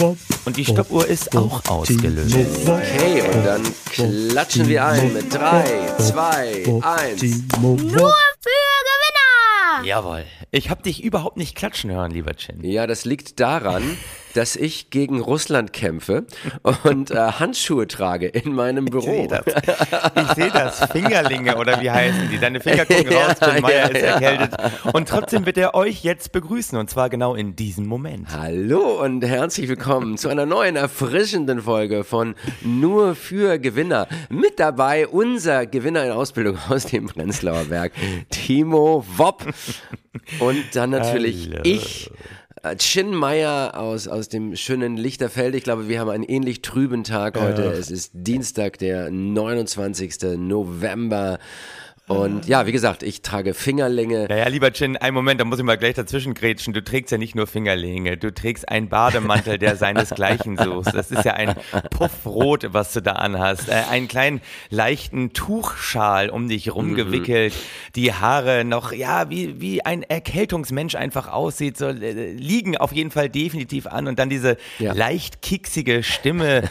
Und 0.00 0.56
die 0.56 0.64
Stoppuhr 0.64 1.06
ist 1.06 1.36
auch 1.36 1.62
ausgelöst. 1.68 2.34
Okay, 2.66 3.22
und 3.22 3.44
dann 3.44 3.62
klatschen 3.90 4.68
wir 4.68 4.84
ein 4.86 5.12
mit 5.12 5.32
3, 5.32 5.64
2, 5.98 6.82
1. 6.82 7.22
Nur 7.60 7.78
für 7.78 8.50
Gewinner! 8.88 9.84
Jawohl. 9.84 10.24
Ich 10.50 10.70
habe 10.70 10.82
dich 10.82 11.02
überhaupt 11.04 11.36
nicht 11.36 11.54
klatschen 11.54 11.90
hören, 11.90 12.10
lieber 12.10 12.34
Chin. 12.34 12.64
Ja, 12.64 12.86
das 12.86 13.04
liegt 13.04 13.38
daran, 13.40 13.98
dass 14.34 14.56
ich 14.56 14.90
gegen 14.90 15.20
Russland 15.20 15.72
kämpfe 15.72 16.24
und 16.84 17.10
äh, 17.10 17.14
Handschuhe 17.16 17.88
trage 17.88 18.26
in 18.28 18.52
meinem 18.54 18.86
Ich 18.86 18.90
Büro. 18.92 19.02
sehe 19.02 19.28
das. 19.28 19.44
Ich 19.46 20.32
sehe 20.34 20.50
das. 20.50 20.84
Fingerlinge 20.92 21.56
oder 21.56 21.80
wie 21.80 21.90
heißen 21.90 22.28
die? 22.30 22.38
Deine 22.38 22.60
Finger 22.60 22.86
gucken 22.86 23.12
raus, 23.12 23.36
Jim 23.40 23.62
Meyer 23.62 23.78
Ja, 23.78 23.86
ist 23.88 24.02
ja. 24.02 24.08
erkältet. 24.20 24.54
Und 24.92 25.08
trotzdem 25.08 25.46
wird 25.46 25.58
er 25.58 25.74
euch 25.74 26.04
jetzt 26.04 26.32
begrüßen. 26.32 26.78
Und 26.78 26.88
zwar 26.90 27.10
genau 27.10 27.34
in 27.34 27.56
diesem 27.56 27.86
Moment. 27.86 28.28
Hallo 28.30 29.02
und 29.02 29.24
herzlich 29.24 29.68
willkommen 29.68 30.16
zu 30.18 30.28
einer 30.28 30.46
neuen 30.46 30.76
erfrischenden 30.76 31.62
Folge 31.62 32.04
von 32.04 32.34
Nur 32.62 33.14
für 33.14 33.58
Gewinner. 33.58 34.06
Mit 34.28 34.58
dabei 34.60 35.06
unser 35.08 35.66
Gewinner 35.66 36.04
in 36.04 36.12
Ausbildung 36.12 36.58
aus 36.68 36.84
dem 36.86 37.06
Prenzlauer 37.06 37.64
Berg, 37.64 37.92
Timo 38.30 39.04
Wopp. 39.16 39.44
Und 40.38 40.64
dann 40.74 40.90
natürlich 40.90 41.48
Hallo. 41.50 41.60
ich, 41.64 42.10
Chin 42.76 43.14
Meyer 43.14 43.78
aus, 43.78 44.06
aus 44.06 44.28
dem 44.28 44.54
schönen 44.54 44.96
Lichterfeld. 44.96 45.54
Ich 45.54 45.64
glaube, 45.64 45.88
wir 45.88 45.98
haben 45.98 46.10
einen 46.10 46.24
ähnlich 46.24 46.60
trüben 46.60 47.04
Tag 47.04 47.40
heute. 47.40 47.62
Es 47.62 47.90
ist 47.90 48.10
Dienstag, 48.12 48.78
der 48.78 49.10
29. 49.10 50.36
November. 50.36 51.38
Und 52.10 52.46
ja, 52.48 52.66
wie 52.66 52.72
gesagt, 52.72 53.02
ich 53.02 53.22
trage 53.22 53.54
Fingerlänge. 53.54 54.26
Naja, 54.28 54.48
lieber 54.48 54.72
Chin, 54.72 54.96
einen 54.96 55.14
Moment, 55.14 55.40
da 55.40 55.44
muss 55.44 55.58
ich 55.58 55.64
mal 55.64 55.78
gleich 55.78 55.94
dazwischen 55.94 56.34
grätschen. 56.34 56.74
Du 56.74 56.82
trägst 56.82 57.12
ja 57.12 57.18
nicht 57.18 57.34
nur 57.36 57.46
Fingerlinge, 57.46 58.16
du 58.16 58.34
trägst 58.34 58.68
einen 58.68 58.88
Bademantel, 58.88 59.58
der 59.58 59.76
seinesgleichen 59.76 60.56
sucht. 60.58 60.92
Das 60.94 61.10
ist 61.10 61.24
ja 61.24 61.34
ein 61.34 61.54
Puffrot, 61.90 62.66
was 62.72 62.92
du 62.92 63.00
da 63.02 63.12
anhast. 63.12 63.68
Äh, 63.68 63.82
einen 63.90 64.08
kleinen, 64.08 64.40
leichten 64.70 65.32
Tuchschal 65.32 66.30
um 66.30 66.48
dich 66.48 66.74
rumgewickelt. 66.74 67.54
Die 67.94 68.12
Haare 68.12 68.64
noch, 68.64 68.92
ja, 68.92 69.30
wie, 69.30 69.60
wie 69.60 69.84
ein 69.84 70.02
Erkältungsmensch 70.02 70.94
einfach 70.96 71.28
aussieht. 71.28 71.76
So, 71.78 71.86
äh, 71.88 72.32
liegen 72.32 72.76
auf 72.76 72.92
jeden 72.92 73.10
Fall 73.12 73.28
definitiv 73.28 73.86
an. 73.86 74.08
Und 74.08 74.18
dann 74.18 74.28
diese 74.30 74.56
Ja. 74.78 74.92
leicht 74.94 75.42
kicksige 75.42 76.02
Stimme, 76.02 76.64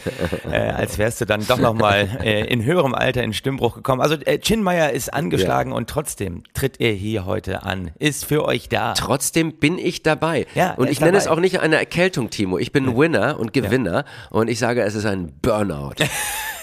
äh, 0.50 0.56
als 0.56 0.98
wärst 0.98 1.20
du 1.20 1.24
dann 1.24 1.46
doch 1.46 1.58
nochmal 1.58 2.18
äh, 2.22 2.44
in 2.46 2.64
höherem 2.64 2.94
Alter 2.94 3.22
in 3.22 3.32
Stimmbruch 3.32 3.74
gekommen. 3.76 4.02
Also 4.02 4.16
äh, 4.26 4.38
Chin 4.38 4.62
Meyer 4.62 4.90
ist 4.90 5.12
angeschlagen 5.30 5.72
und 5.72 5.88
trotzdem 5.88 6.42
tritt 6.54 6.80
er 6.80 6.92
hier 6.92 7.24
heute 7.24 7.62
an. 7.62 7.92
Ist 7.98 8.24
für 8.24 8.44
euch 8.44 8.68
da. 8.68 8.94
Trotzdem 8.94 9.52
bin 9.54 9.78
ich 9.78 10.02
dabei. 10.02 10.46
Ja, 10.54 10.74
und 10.74 10.86
ich 10.86 10.92
ist 10.92 11.00
nenne 11.00 11.18
es 11.18 11.24
dabei. 11.24 11.36
auch 11.36 11.40
nicht 11.40 11.60
eine 11.60 11.76
Erkältung, 11.76 12.30
Timo. 12.30 12.58
Ich 12.58 12.72
bin 12.72 12.96
Winner 12.96 13.38
und 13.38 13.52
Gewinner 13.52 14.04
und 14.30 14.48
ich 14.48 14.58
sage, 14.58 14.82
es 14.82 14.94
ist 14.94 15.06
ein 15.06 15.32
Burnout. 15.40 15.94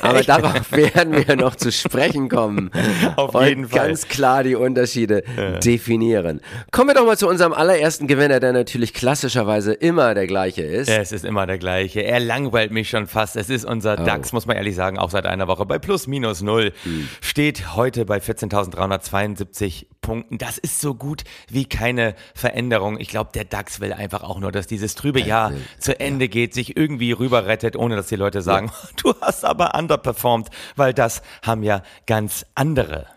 Aber 0.02 0.22
darauf 0.24 0.72
werden 0.72 1.28
wir 1.28 1.36
noch 1.36 1.56
zu 1.56 1.72
sprechen 1.72 2.30
kommen. 2.30 2.72
Auf 3.16 3.36
und 3.36 3.46
jeden 3.46 3.68
Fall. 3.68 3.88
ganz 3.88 4.08
klar 4.08 4.44
die 4.44 4.56
Unterschiede 4.56 5.24
definieren. 5.64 6.42
Kommen 6.72 6.90
wir 6.90 6.94
doch 6.96 7.06
mal 7.06 7.18
zu 7.18 7.28
unserem 7.28 7.54
allerersten 7.54 8.08
Gewinner, 8.08 8.40
der 8.40 8.54
natürlich 8.54 8.94
klassischerweise 8.94 9.74
immer 9.74 10.14
der 10.14 10.28
gleiche 10.28 10.64
ist. 10.64 10.90
Es 10.90 11.12
ist 11.12 11.26
immer 11.26 11.46
der 11.46 11.58
gleiche. 11.58 12.02
Er 12.02 12.20
langweilt 12.20 12.72
mich 12.72 12.90
schon 12.90 13.08
fast. 13.08 13.36
Es 13.36 13.50
ist 13.50 13.66
unser 13.66 13.96
DAX, 13.96 14.34
muss 14.34 14.46
man 14.46 14.58
ehrlich 14.58 14.76
sagen, 14.76 14.98
auch 14.98 15.10
seit 15.10 15.26
einer 15.26 15.48
Woche 15.48 15.66
bei 15.66 15.80
plus 15.80 16.08
minus 16.08 16.42
null. 16.42 16.74
Steht 17.22 17.76
heute 17.76 18.06
bei 18.06 18.18
14.372 18.18 19.88
Punkten. 20.08 20.38
Das 20.38 20.58
ist 20.58 20.80
so 20.80 20.96
gut 20.96 21.26
wie 21.50 21.66
keine 21.66 22.16
Veränderung. 22.34 22.98
Ich 22.98 23.10
glaube, 23.10 23.32
der 23.34 23.44
DAX 23.44 23.82
will 23.82 23.92
einfach 23.92 24.24
auch 24.24 24.40
nur, 24.40 24.54
dass 24.54 24.66
dieses 24.66 24.96
trübe 24.96 25.20
Jahr 25.20 25.52
zu 25.80 26.00
Ende 26.00 26.30
geht, 26.30 26.54
sich 26.54 26.78
irgendwie 26.78 27.12
rüber 27.12 27.46
rettet, 27.46 27.76
ohne 27.76 27.98
dass 27.98 28.08
die 28.08 28.16
Leute 28.16 28.42
sagen, 28.42 28.72
du 29.04 29.14
hast 29.20 29.44
aber 29.44 29.76
underperformed, 29.76 30.48
weil 30.78 30.94
das 30.94 31.22
haben 31.42 31.62
ja 31.62 31.84
ganz 32.06 32.46
andere. 32.56 33.17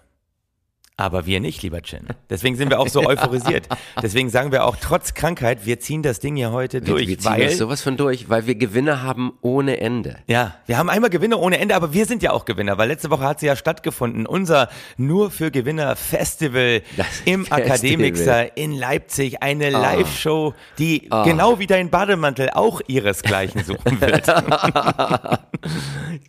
Aber 1.00 1.24
wir 1.24 1.40
nicht, 1.40 1.62
lieber 1.62 1.80
Chin. 1.80 2.06
Deswegen 2.28 2.56
sind 2.56 2.68
wir 2.68 2.78
auch 2.78 2.88
so 2.88 3.00
euphorisiert. 3.06 3.66
Deswegen 4.02 4.28
sagen 4.28 4.52
wir 4.52 4.66
auch 4.66 4.76
trotz 4.76 5.14
Krankheit, 5.14 5.64
wir 5.64 5.80
ziehen 5.80 6.02
das 6.02 6.20
Ding 6.20 6.36
hier 6.36 6.52
heute 6.52 6.82
durch, 6.82 7.08
wir 7.08 7.18
ziehen 7.18 7.32
weil 7.32 7.46
das 7.46 7.56
sowas 7.56 7.80
von 7.80 7.96
durch, 7.96 8.28
weil 8.28 8.46
wir 8.46 8.54
Gewinner 8.54 9.02
haben 9.02 9.32
ohne 9.40 9.80
Ende. 9.80 10.16
ja, 10.26 10.56
wir 10.66 10.76
haben 10.76 10.90
einmal 10.90 11.08
Gewinner 11.08 11.40
ohne 11.40 11.58
Ende, 11.58 11.74
aber 11.74 11.94
wir 11.94 12.04
sind 12.04 12.22
ja 12.22 12.32
auch 12.32 12.44
Gewinner, 12.44 12.76
weil 12.76 12.88
letzte 12.88 13.08
Woche 13.08 13.24
hat 13.24 13.40
sie 13.40 13.46
ja 13.46 13.56
stattgefunden. 13.56 14.26
Unser 14.26 14.68
Nur 14.98 15.30
für 15.30 15.50
Gewinner 15.50 15.96
Festival 15.96 16.82
Das 16.98 17.06
im 17.24 17.46
Festival. 17.46 17.62
Akademixer 17.62 18.56
in 18.58 18.72
Leipzig. 18.72 19.42
Eine 19.42 19.70
Live-Show, 19.70 20.52
die 20.78 21.08
genau 21.24 21.58
wie 21.58 21.66
dein 21.66 21.88
Bademantel 21.88 22.50
auch 22.50 22.82
ihresgleichen 22.88 23.64
suchen 23.64 24.00
wird. 24.02 24.28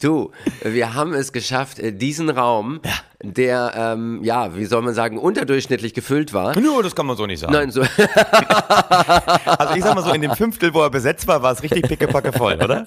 Du, 0.01 0.31
wir 0.63 0.93
haben 0.93 1.13
es 1.13 1.33
geschafft, 1.33 1.79
äh, 1.79 1.91
diesen 1.91 2.29
Raum, 2.29 2.79
der, 3.23 3.73
ähm, 3.75 4.23
ja, 4.23 4.55
wie 4.55 4.60
soll 4.65 4.81
man 4.81 4.93
sagen, 4.93 5.17
unterdurchschnittlich 5.17 5.93
gefüllt 5.93 6.33
war. 6.33 6.57
Nur, 6.59 6.83
das 6.83 6.95
kann 6.95 7.05
man 7.05 7.17
so 7.17 7.25
nicht 7.25 7.39
sagen. 7.39 7.53
Nein, 7.53 7.71
so, 7.71 7.81
Also 9.45 9.75
ich 9.75 9.83
sag 9.83 9.95
mal 9.95 10.03
so, 10.03 10.11
in 10.13 10.21
dem 10.21 10.35
Fünftel, 10.35 10.73
wo 10.73 10.81
er 10.81 10.89
besetzt 10.89 11.27
war, 11.27 11.41
war 11.41 11.51
es 11.51 11.63
richtig 11.63 11.87
pickepacke 11.87 12.33
voll, 12.33 12.55
oder? 12.55 12.85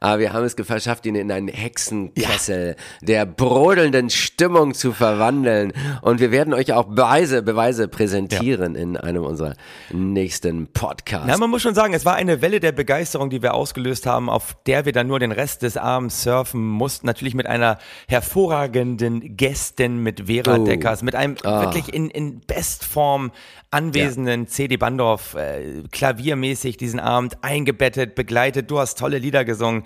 aber 0.00 0.18
wir 0.18 0.32
haben 0.32 0.44
es 0.44 0.56
geschafft, 0.56 1.06
ihn 1.06 1.14
in 1.14 1.30
einen 1.32 1.48
Hexenkessel 1.48 2.76
der 3.02 3.26
brodelnden 3.26 4.10
Stimmung 4.10 4.74
zu 4.74 4.92
verwandeln. 4.92 5.72
Und 6.02 6.20
wir 6.20 6.30
werden 6.30 6.54
euch 6.54 6.72
auch 6.72 6.84
Beweise, 6.84 7.42
Beweise 7.42 7.88
präsentieren 7.88 8.74
in 8.74 8.96
einem 8.96 9.24
unserer 9.24 9.54
nächsten 9.90 10.68
Podcasts. 10.72 11.26
Na, 11.26 11.36
man 11.36 11.50
muss 11.50 11.62
schon 11.62 11.74
sagen, 11.74 11.94
es 11.94 12.04
war 12.04 12.14
eine 12.14 12.42
Welle 12.42 12.60
der 12.60 12.72
Begeisterung, 12.72 13.30
die 13.30 13.42
wir 13.42 13.54
ausgelöst 13.54 14.06
haben, 14.06 14.28
auf 14.28 14.56
der 14.66 14.84
wir 14.84 14.92
dann 14.92 15.06
nur 15.06 15.18
den 15.18 15.32
Rest 15.32 15.62
des 15.62 15.76
Abends 15.76 16.22
surfen 16.22 16.64
mussten. 16.66 17.06
Natürlich 17.06 17.34
mit 17.34 17.46
einer 17.46 17.78
hervorragenden 18.08 19.35
Gästin, 19.36 20.02
mit 20.02 20.26
Vera 20.26 20.56
Oh. 20.56 20.64
Deckers, 20.64 21.02
mit 21.02 21.14
einem 21.14 21.36
wirklich 21.42 21.92
in, 21.92 22.10
in 22.10 22.40
Bestform 22.40 23.32
anwesenden 23.76 24.48
CD 24.48 24.78
Bandorf, 24.78 25.34
äh, 25.34 25.82
klaviermäßig 25.92 26.78
diesen 26.78 26.98
Abend 26.98 27.36
eingebettet, 27.42 28.14
begleitet. 28.14 28.70
Du 28.70 28.78
hast 28.78 28.98
tolle 28.98 29.18
Lieder 29.18 29.44
gesungen. 29.44 29.84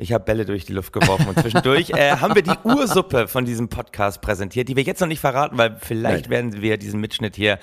Ich 0.00 0.12
habe 0.12 0.24
Bälle 0.24 0.44
durch 0.44 0.64
die 0.64 0.72
Luft 0.72 0.92
geworfen 0.92 1.26
und 1.28 1.40
zwischendurch 1.40 1.90
äh, 1.94 2.12
haben 2.12 2.34
wir 2.36 2.42
die 2.42 2.54
Ursuppe 2.62 3.26
von 3.26 3.44
diesem 3.44 3.68
Podcast 3.68 4.20
präsentiert, 4.20 4.68
die 4.68 4.76
wir 4.76 4.84
jetzt 4.84 5.00
noch 5.00 5.08
nicht 5.08 5.20
verraten, 5.20 5.58
weil 5.58 5.76
vielleicht 5.80 6.26
Nein. 6.26 6.30
werden 6.30 6.62
wir 6.62 6.78
diesen 6.78 7.00
Mitschnitt 7.00 7.34
hier 7.34 7.58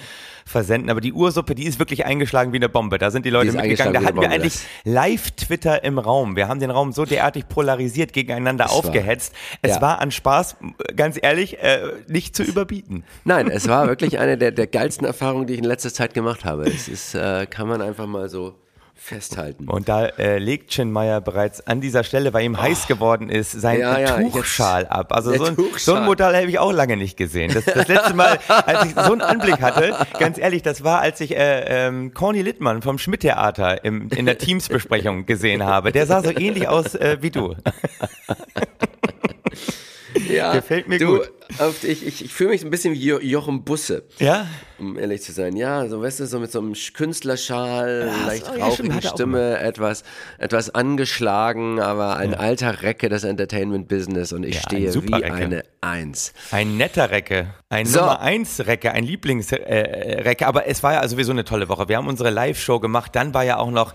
versenden. 0.46 0.90
Aber 0.90 1.00
die 1.00 1.14
Ursuppe, 1.14 1.56
die 1.56 1.66
ist 1.66 1.80
wirklich 1.80 2.06
eingeschlagen 2.06 2.52
wie 2.52 2.58
eine 2.58 2.68
Bombe. 2.68 2.98
Da 2.98 3.10
sind 3.10 3.26
die 3.26 3.30
Leute 3.30 3.48
ist 3.48 3.56
mitgegangen. 3.56 3.94
Da 3.94 4.04
hatten 4.04 4.20
wir 4.20 4.30
eigentlich 4.30 4.60
Live-Twitter 4.84 5.84
im 5.86 5.98
Raum. 5.98 6.36
Wir 6.36 6.50
haben 6.50 6.60
den 6.60 6.72
Raum 6.72 6.92
so 6.92 7.06
derartig 7.06 7.48
polarisiert 7.48 8.12
gegeneinander 8.12 8.66
war- 8.66 8.74
aufgehetzt. 8.74 9.34
Es 9.62 9.76
ja. 9.76 9.82
war 9.82 10.02
an 10.02 10.12
Spaß, 10.12 10.58
ganz 10.96 11.18
ehrlich, 11.22 11.60
äh, 11.64 11.80
nicht 12.08 12.36
zu 12.36 12.44
überbieten. 12.44 13.06
Nein, 13.24 13.50
es 13.50 13.68
war 13.70 13.88
wirklich 13.88 14.20
eine 14.20 14.38
der, 14.38 14.52
der 14.52 14.68
geilsten 14.68 15.08
Erfahrungen, 15.08 15.48
die 15.48 15.54
ich 15.54 15.62
in 15.66 15.70
letzter 15.70 15.94
Zeit 15.94 16.14
gemacht 16.14 16.46
habe. 16.46 16.64
Es 16.64 16.88
ist, 16.88 17.16
äh, 17.16 17.46
kann 17.50 17.68
man 17.68 17.82
einfach 17.82 18.08
mal 18.08 18.30
so 18.30 18.56
festhalten. 18.98 19.68
Und 19.68 19.90
da 19.90 20.06
äh, 20.06 20.38
legt 20.38 20.70
Chin 20.70 20.90
Meyer 20.90 21.20
bereits 21.20 21.60
an 21.68 21.82
dieser 21.82 22.04
Stelle, 22.06 22.34
weil 22.34 22.46
ihm 22.46 22.60
heiß 22.60 22.88
geworden 22.88 23.30
ist, 23.30 23.52
sein 23.52 23.78
Oh. 23.78 23.82
Ja, 23.82 24.00
ja, 24.00 24.18
Tuchschal 24.22 24.84
jetzt- 24.84 24.92
ab. 24.92 25.12
Also 25.12 25.34
so 25.36 25.44
ein, 25.44 25.56
so 25.58 25.64
Tuchschal. 25.64 25.98
ein 25.98 26.06
Modell 26.06 26.34
habe 26.36 26.46
ich 26.48 26.60
auch 26.60 26.72
lange 26.72 26.96
nicht 26.96 27.18
gesehen. 27.18 27.54
Das, 27.54 27.66
das 27.66 27.88
letzte 27.90 28.14
Mal, 28.14 28.40
als 28.48 28.86
ich 28.86 28.94
so 28.94 29.12
einen 29.12 29.22
Anblick 29.22 29.60
hatte, 29.62 29.96
ganz 30.18 30.38
ehrlich, 30.38 30.62
das 30.64 30.84
war, 30.86 31.02
als 31.02 31.20
ich 31.20 31.36
äh, 31.36 31.88
ähm, 31.88 32.14
Corny 32.14 32.42
Littmann 32.42 32.82
vom 32.82 32.98
Schmidt-Theater 32.98 33.84
in 33.84 34.26
der 34.26 34.38
Teams-Besprechung 34.38 35.26
gesehen 35.26 35.64
habe. 35.66 35.92
Der 35.92 36.06
sah 36.06 36.24
so 36.24 36.32
ähnlich 36.32 36.68
aus 36.70 36.96
äh, 36.96 37.18
wie 37.22 37.32
du. 37.32 37.54
Ja, 40.30 40.54
Gefällt 40.54 40.88
mir 40.88 41.00
du, 41.00 41.18
gut. 41.18 41.32
Auf, 41.60 41.84
ich 41.84 42.06
ich, 42.06 42.26
ich 42.26 42.34
fühle 42.34 42.50
mich 42.52 42.64
ein 42.64 42.70
bisschen 42.72 42.94
wie 42.94 43.04
jo 43.06 43.20
Jochen 43.20 43.64
Busse. 43.64 44.04
Ja? 44.20 44.48
um 44.78 44.98
ehrlich 44.98 45.22
zu 45.22 45.32
sein. 45.32 45.56
Ja, 45.56 45.88
so 45.88 46.02
weißt 46.02 46.20
du, 46.20 46.26
so 46.28 46.38
mit 46.40 46.52
so 46.52 46.60
einem 46.60 46.74
Sch- 46.74 46.94
Künstlerschal, 46.94 48.12
Ach 48.12 48.28
leicht 48.28 48.46
so, 48.46 48.52
ja, 48.54 48.58
er 48.58 48.66
auch 48.66 49.14
Stimme, 49.14 49.58
etwas, 49.60 50.04
etwas 50.38 50.74
angeschlagen, 50.74 51.80
aber 51.80 52.18
ein 52.18 52.34
alter 52.34 52.82
Recke 52.82 53.08
des 53.08 53.24
Entertainment-Business 53.24 54.34
und 54.34 54.44
ich 54.44 54.56
Ja, 54.56 54.62
ein 54.62 54.66
stehe 54.66 54.92
super 54.92 55.18
wie 55.20 55.22
Recke. 55.24 55.34
eine 55.34 55.64
Eins. 55.82 56.34
Ein 56.52 56.78
netter 56.78 57.12
Recke, 57.12 57.54
ein 57.70 57.86
So. 57.86 58.00
Nummer 58.00 58.20
1 58.22 58.66
Recke, 58.68 58.92
ein 58.92 59.04
Lieblingsrecke, 59.04 59.64
äh, 59.66 60.46
aber 60.46 60.68
es 60.68 60.82
war 60.84 60.94
ja 60.94 61.08
sowieso 61.08 61.32
eine 61.32 61.46
tolle 61.46 61.70
Woche. 61.70 61.88
Wir 61.88 61.98
haben 61.98 62.08
unsere 62.08 62.32
Live-Show 62.32 62.80
gemacht, 62.80 63.16
dann 63.16 63.34
war 63.34 63.44
ja 63.46 63.58
auch 63.58 63.72
noch, 63.72 63.94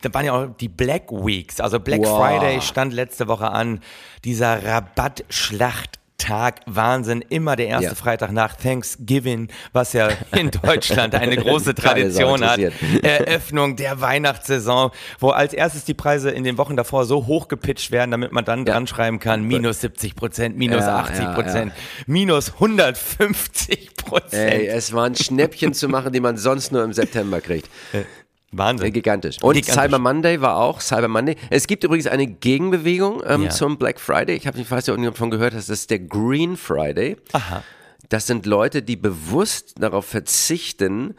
da 0.00 0.12
waren 0.14 0.24
ja 0.24 0.32
auch 0.32 0.46
die 0.60 0.68
Black 0.68 1.10
Weeks, 1.10 1.60
also 1.60 1.78
Black 1.80 2.00
Wow. 2.00 2.18
Friday 2.18 2.60
stand 2.60 2.92
letzte 2.92 3.28
Woche 3.28 3.50
an, 3.50 3.80
dieser 4.24 4.64
Rabattschlacht. 4.64 5.98
Tag, 6.18 6.60
Wahnsinn, 6.66 7.24
immer 7.30 7.56
der 7.56 7.66
erste 7.66 7.86
Ja. 7.88 7.94
Freitag 7.96 8.30
nach 8.30 8.54
Thanksgiving, 8.54 9.48
was 9.72 9.92
ja 9.92 10.08
in 10.36 10.52
Deutschland 10.52 11.16
eine 11.16 11.36
große 11.36 11.74
Tradition 11.74 12.48
hat. 12.48 12.60
Eröffnung 13.02 13.74
der 13.74 14.00
Weihnachtssaison, 14.00 14.92
wo 15.18 15.30
als 15.30 15.52
erstes 15.52 15.84
die 15.84 15.94
Preise 15.94 16.30
in 16.30 16.44
den 16.44 16.58
Wochen 16.58 16.76
davor 16.76 17.06
so 17.06 17.26
hoch 17.26 17.48
gepitcht 17.48 17.90
werden, 17.90 18.12
damit 18.12 18.30
man 18.30 18.44
dann 18.44 18.64
dran 18.64 18.86
schreiben 18.86 19.18
kann, 19.18 19.42
minus 19.42 19.80
70 19.80 20.14
Prozent, 20.14 20.56
minus 20.56 20.82
Ja, 20.82 20.98
80 20.98 21.24
ja, 21.24 21.32
Prozent, 21.32 21.72
minus 22.06 22.52
150 22.52 23.68
Ey, 23.70 23.88
Prozent. 23.96 24.62
es 24.68 24.92
waren 24.92 25.16
Schnäppchen 25.16 25.74
zu 25.74 25.88
machen, 25.88 26.12
die 26.12 26.20
man 26.20 26.36
sonst 26.36 26.70
nur 26.70 26.84
im 26.84 26.92
September 26.92 27.40
kriegt. 27.40 27.68
Wahnsinn. 28.52 28.92
Gigantisch. 28.92 29.42
Und 29.42 29.54
Gigantisch. 29.54 29.74
Cyber 29.82 29.98
Monday 29.98 30.40
war 30.40 30.56
auch 30.58 30.80
Cyber 30.80 31.08
Monday. 31.08 31.36
Es 31.50 31.66
gibt 31.66 31.84
übrigens 31.84 32.06
eine 32.06 32.26
Gegenbewegung 32.26 33.22
ähm, 33.26 33.44
Ja. 33.44 33.50
zum 33.50 33.78
Black 33.78 33.98
Friday. 33.98 34.36
Ich 34.36 34.46
habe 34.46 34.58
nicht 34.58 34.70
weiß, 34.70 34.88
ob 34.90 34.98
ihr 34.98 35.10
davon 35.10 35.30
gehört 35.30 35.54
hast, 35.54 35.68
das 35.68 35.80
ist 35.80 35.90
der 35.90 35.98
Green 36.00 36.56
Friday. 36.56 37.16
Aha. 37.32 37.62
Das 38.10 38.26
sind 38.26 38.44
Leute, 38.44 38.82
die 38.82 38.96
bewusst 38.96 39.76
darauf 39.82 40.04
verzichten, 40.04 41.14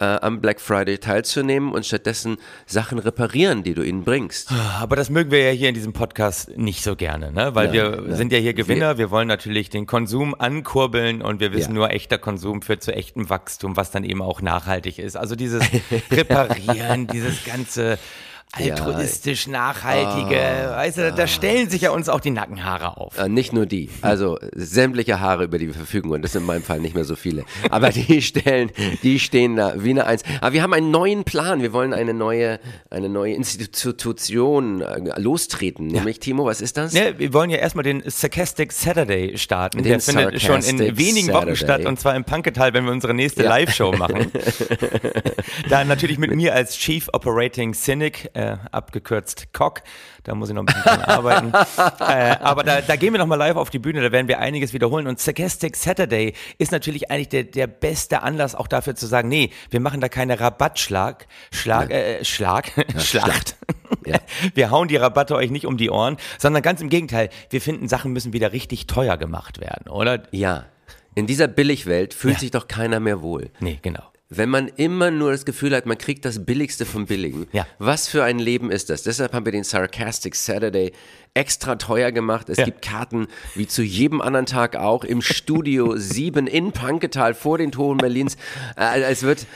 äh, 0.00 0.04
am 0.04 0.40
Black 0.40 0.60
Friday 0.60 0.98
teilzunehmen 0.98 1.72
und 1.72 1.86
stattdessen 1.86 2.38
Sachen 2.66 2.98
reparieren, 2.98 3.62
die 3.62 3.74
du 3.74 3.82
ihnen 3.82 4.02
bringst. 4.02 4.50
Aber 4.80 4.96
das 4.96 5.08
mögen 5.08 5.30
wir 5.30 5.40
ja 5.44 5.50
hier 5.52 5.68
in 5.68 5.74
diesem 5.74 5.92
Podcast 5.92 6.56
nicht 6.56 6.82
so 6.82 6.96
gerne, 6.96 7.30
ne? 7.30 7.54
Weil 7.54 7.72
wir 7.72 8.16
sind 8.16 8.32
ja 8.32 8.38
hier 8.38 8.54
Gewinner, 8.54 8.98
wir 8.98 9.10
wollen 9.10 9.28
natürlich 9.28 9.70
den 9.70 9.86
Konsum 9.86 10.34
ankurbeln 10.36 11.22
und 11.22 11.38
wir 11.40 11.52
wissen 11.52 11.70
Ja. 11.72 11.74
nur, 11.76 11.90
echter 11.90 12.18
Konsum 12.18 12.60
führt 12.62 12.82
zu 12.82 12.92
echtem 12.92 13.30
Wachstum, 13.30 13.76
was 13.76 13.90
dann 13.92 14.02
eben 14.04 14.20
auch 14.22 14.42
nachhaltig 14.42 14.98
ist. 14.98 15.16
Also 15.16 15.36
dieses 15.36 15.62
Reparieren, 16.10 17.06
dieses 17.12 17.44
ganze 17.44 17.98
altruistisch 18.56 19.46
nachhaltige, 19.46 20.36
weißt 20.36 20.98
du, 20.98 21.12
da 21.12 21.26
stellen 21.26 21.68
sich 21.70 21.82
ja 21.82 21.90
uns 21.90 22.08
auch 22.08 22.20
die 22.20 22.30
Nackenhaare 22.30 22.96
auf. 22.96 23.18
Äh, 23.18 23.28
nicht 23.28 23.52
nur 23.52 23.66
die, 23.66 23.90
also 24.02 24.38
sämtliche 24.54 25.20
Haare, 25.20 25.44
über 25.44 25.58
die 25.58 25.66
wir 25.66 25.74
verfügen 25.74 26.10
und 26.10 26.22
das 26.22 26.32
sind 26.32 26.42
in 26.42 26.46
meinem 26.46 26.62
Fall 26.62 26.80
nicht 26.80 26.94
mehr 26.94 27.04
so 27.04 27.16
viele. 27.16 27.44
Aber 27.70 27.90
die 27.90 28.22
stellen, 28.22 28.70
die 29.02 29.18
stehen 29.20 29.56
da 29.56 29.74
wie 29.82 29.90
eine 29.90 30.06
Eins. 30.06 30.22
Aber 30.40 30.52
wir 30.52 30.62
haben 30.62 30.72
einen 30.72 30.90
neuen 30.90 31.24
Plan. 31.24 31.62
Wir 31.62 31.72
wollen 31.72 31.92
eine 31.92 32.14
neue, 32.14 32.60
eine 32.90 33.08
neue 33.08 33.34
Institution 33.34 34.80
äh, 34.82 35.20
lostreten. 35.20 35.86
Nämlich 35.88 36.20
Timo, 36.20 36.44
was 36.44 36.60
ist 36.60 36.76
das? 36.76 36.92
Ne, 36.92 37.14
wir 37.18 37.32
wollen 37.32 37.50
ja 37.50 37.58
erstmal 37.58 37.84
den 37.84 38.02
Sarcastic 38.06 38.72
Saturday 38.72 39.36
starten. 39.38 39.78
Den 39.78 39.84
Der 39.92 40.00
findet 40.00 40.40
schon 40.42 40.62
in 40.62 40.78
wenigen 40.98 41.28
Wochen 41.28 41.54
Saturday. 41.54 41.56
statt 41.56 41.86
und 41.86 41.98
zwar 42.00 42.14
im 42.14 42.24
Panketal, 42.24 42.72
wenn 42.74 42.84
wir 42.84 42.92
unsere 42.92 43.14
nächste 43.14 43.44
Ja. 43.44 43.50
Live-Show 43.50 43.92
machen. 43.92 44.30
da 45.68 45.84
natürlich 45.84 46.18
mit 46.18 46.34
mir 46.34 46.54
als 46.54 46.76
Chief 46.76 47.08
Operating 47.12 47.74
Cynic, 47.74 48.30
äh, 48.34 48.43
abgekürzt 48.72 49.52
COC. 49.52 49.82
Da 50.24 50.34
muss 50.34 50.48
ich 50.48 50.54
noch 50.54 50.62
ein 50.62 50.66
bisschen 50.66 50.82
dran 50.82 51.02
arbeiten. 51.02 51.52
äh, 52.00 52.36
aber 52.40 52.62
da, 52.64 52.80
da 52.80 52.96
gehen 52.96 53.12
wir 53.12 53.18
nochmal 53.18 53.38
live 53.38 53.56
auf 53.56 53.70
die 53.70 53.78
Bühne, 53.78 54.00
da 54.00 54.12
werden 54.12 54.28
wir 54.28 54.38
einiges 54.38 54.72
wiederholen. 54.72 55.06
Und 55.06 55.20
Sarcastic 55.20 55.76
Saturday 55.76 56.34
ist 56.58 56.72
natürlich 56.72 57.10
eigentlich 57.10 57.28
der, 57.28 57.44
der 57.44 57.66
beste 57.66 58.22
Anlass 58.22 58.54
auch 58.54 58.68
dafür 58.68 58.94
zu 58.94 59.06
sagen, 59.06 59.28
nee, 59.28 59.50
wir 59.70 59.80
machen 59.80 60.00
da 60.00 60.08
keine 60.08 60.40
Rabattschlag, 60.40 61.26
Schlag, 61.50 61.90
äh, 61.90 62.24
Schlag, 62.24 62.72
Schlacht. 62.98 63.56
Ja. 64.06 64.18
Wir 64.54 64.70
hauen 64.70 64.88
die 64.88 64.96
Rabatte 64.96 65.34
euch 65.34 65.50
nicht 65.50 65.66
um 65.66 65.76
die 65.76 65.88
Ohren, 65.90 66.16
sondern 66.38 66.62
ganz 66.62 66.80
im 66.80 66.88
Gegenteil. 66.88 67.30
Wir 67.50 67.60
finden, 67.60 67.88
Sachen 67.88 68.12
müssen 68.12 68.32
wieder 68.32 68.52
richtig 68.52 68.86
teuer 68.86 69.16
gemacht 69.16 69.60
werden, 69.60 69.88
oder? 69.88 70.24
Ja. 70.30 70.64
In 71.14 71.26
dieser 71.26 71.46
Billigwelt 71.48 72.12
fühlt 72.12 72.34
Ja. 72.34 72.40
sich 72.40 72.50
doch 72.50 72.66
keiner 72.68 73.00
mehr 73.00 73.22
wohl. 73.22 73.50
Nee, 73.60 73.78
genau. 73.82 74.02
Wenn 74.36 74.48
man 74.48 74.68
immer 74.68 75.10
nur 75.10 75.32
das 75.32 75.44
Gefühl 75.44 75.74
hat, 75.74 75.86
man 75.86 75.98
kriegt 75.98 76.24
das 76.24 76.44
Billigste 76.44 76.86
vom 76.86 77.06
Billigen. 77.06 77.46
Ja. 77.52 77.66
Was 77.78 78.08
für 78.08 78.24
ein 78.24 78.38
Leben 78.38 78.70
ist 78.70 78.90
das? 78.90 79.02
Deshalb 79.02 79.32
haben 79.32 79.44
wir 79.44 79.52
den 79.52 79.64
Sarcastic 79.64 80.34
Saturday 80.34 80.92
extra 81.34 81.74
teuer 81.76 82.12
gemacht. 82.12 82.48
Es 82.48 82.58
Ja. 82.58 82.64
gibt 82.64 82.80
Karten, 82.82 83.26
wie 83.56 83.66
zu 83.66 83.82
jedem 83.82 84.20
anderen 84.20 84.46
Tag 84.46 84.76
auch, 84.76 85.02
im 85.02 85.20
Studio 85.20 85.94
7 85.96 86.46
in 86.46 86.70
Panketal 86.70 87.34
vor 87.34 87.58
den 87.58 87.72
Toren 87.72 87.98
Berlins. 87.98 88.36
Äh, 88.76 89.02
es 89.02 89.22
wird, 89.24 89.46